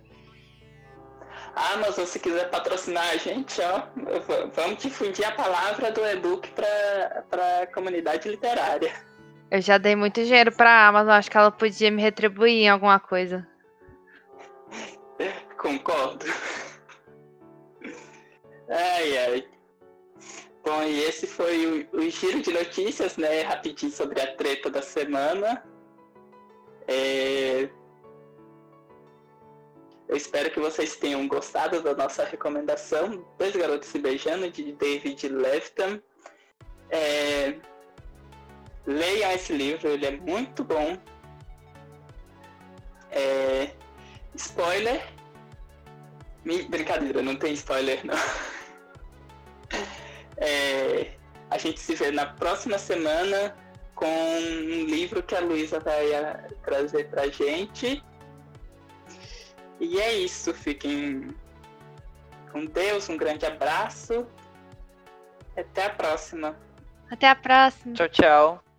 Amazon, 1.55 2.07
se 2.07 2.19
quiser 2.19 2.49
patrocinar 2.51 3.11
a 3.11 3.17
gente, 3.17 3.61
ó, 3.61 3.83
vamos 4.55 4.83
difundir 4.83 5.27
a 5.27 5.33
palavra 5.33 5.91
do 5.91 6.07
e-book 6.07 6.49
para 6.51 7.63
a 7.63 7.67
comunidade 7.67 8.29
literária. 8.29 8.93
Eu 9.51 9.61
já 9.61 9.77
dei 9.77 9.95
muito 9.95 10.23
dinheiro 10.23 10.51
pra 10.51 10.89
Amazon, 10.89 11.11
acho 11.11 11.31
que 11.31 11.37
ela 11.37 11.51
podia 11.51 11.91
me 11.91 12.01
retribuir 12.01 12.63
em 12.63 12.71
alguma 12.71 12.99
coisa. 12.99 13.47
Concordo. 15.59 16.25
Ai, 18.71 19.19
ai. 19.19 19.52
Bom, 20.65 20.83
e 20.85 21.03
esse 21.03 21.27
foi 21.27 21.89
o, 21.93 21.99
o, 21.99 22.09
giro 22.09 22.41
de 22.41 22.53
notícias, 22.53 23.17
né? 23.17 23.43
Rapidinho 23.43 23.91
sobre 23.91 24.21
a 24.21 24.37
treta 24.37 24.71
da 24.71 24.81
semana. 24.81 25.65
É... 26.87 27.69
Eu 30.09 30.17
espero 30.17 30.51
que 30.51 30.61
vocês 30.61 30.95
tenham 30.97 31.27
gostado 31.27 31.83
da 31.83 31.95
nossa 31.95 32.25
recomendação. 32.25 33.27
Dois 33.39 33.57
Garotos 33.57 33.89
Se 33.89 33.99
Beijando, 33.99 34.49
de 34.51 34.73
David 34.73 35.29
Lefton. 35.29 36.01
É... 36.91 37.57
Esse 39.35 39.53
livro, 39.53 39.89
ele 39.89 40.07
é 40.07 40.11
muito 40.13 40.63
bom. 40.63 40.97
É... 43.11 43.73
Spoiler. 44.37 45.03
Brincadeira, 46.69 47.21
não 47.21 47.35
tem 47.37 47.53
spoiler 47.53 48.05
não. 48.07 48.15
É... 50.43 51.13
A 51.51 51.59
gente 51.59 51.79
se 51.81 51.95
vê 51.95 52.11
na 52.11 52.27
próxima 52.27 52.79
semana 52.79 53.55
com 53.95 54.07
um 54.07 54.85
livro 54.87 55.23
que 55.23 55.35
a 55.35 55.41
Luísa 55.41 55.79
vai 55.79 56.15
ah, 56.15 56.49
trazer 56.65 57.09
pra 57.09 57.29
gente. 57.29 58.03
E 59.79 60.01
é 60.01 60.15
isso, 60.15 60.53
fiquem 60.55 61.35
com 62.51 62.65
Deus, 62.67 63.09
um 63.09 63.17
grande 63.17 63.47
abraço. 63.47 64.27
Até 65.57 65.87
a 65.87 65.91
próxima. 65.91 66.57
Até 67.11 67.29
a 67.29 67.35
próxima. 67.35 67.95
Tchau, 67.95 68.09
tchau. 68.09 68.72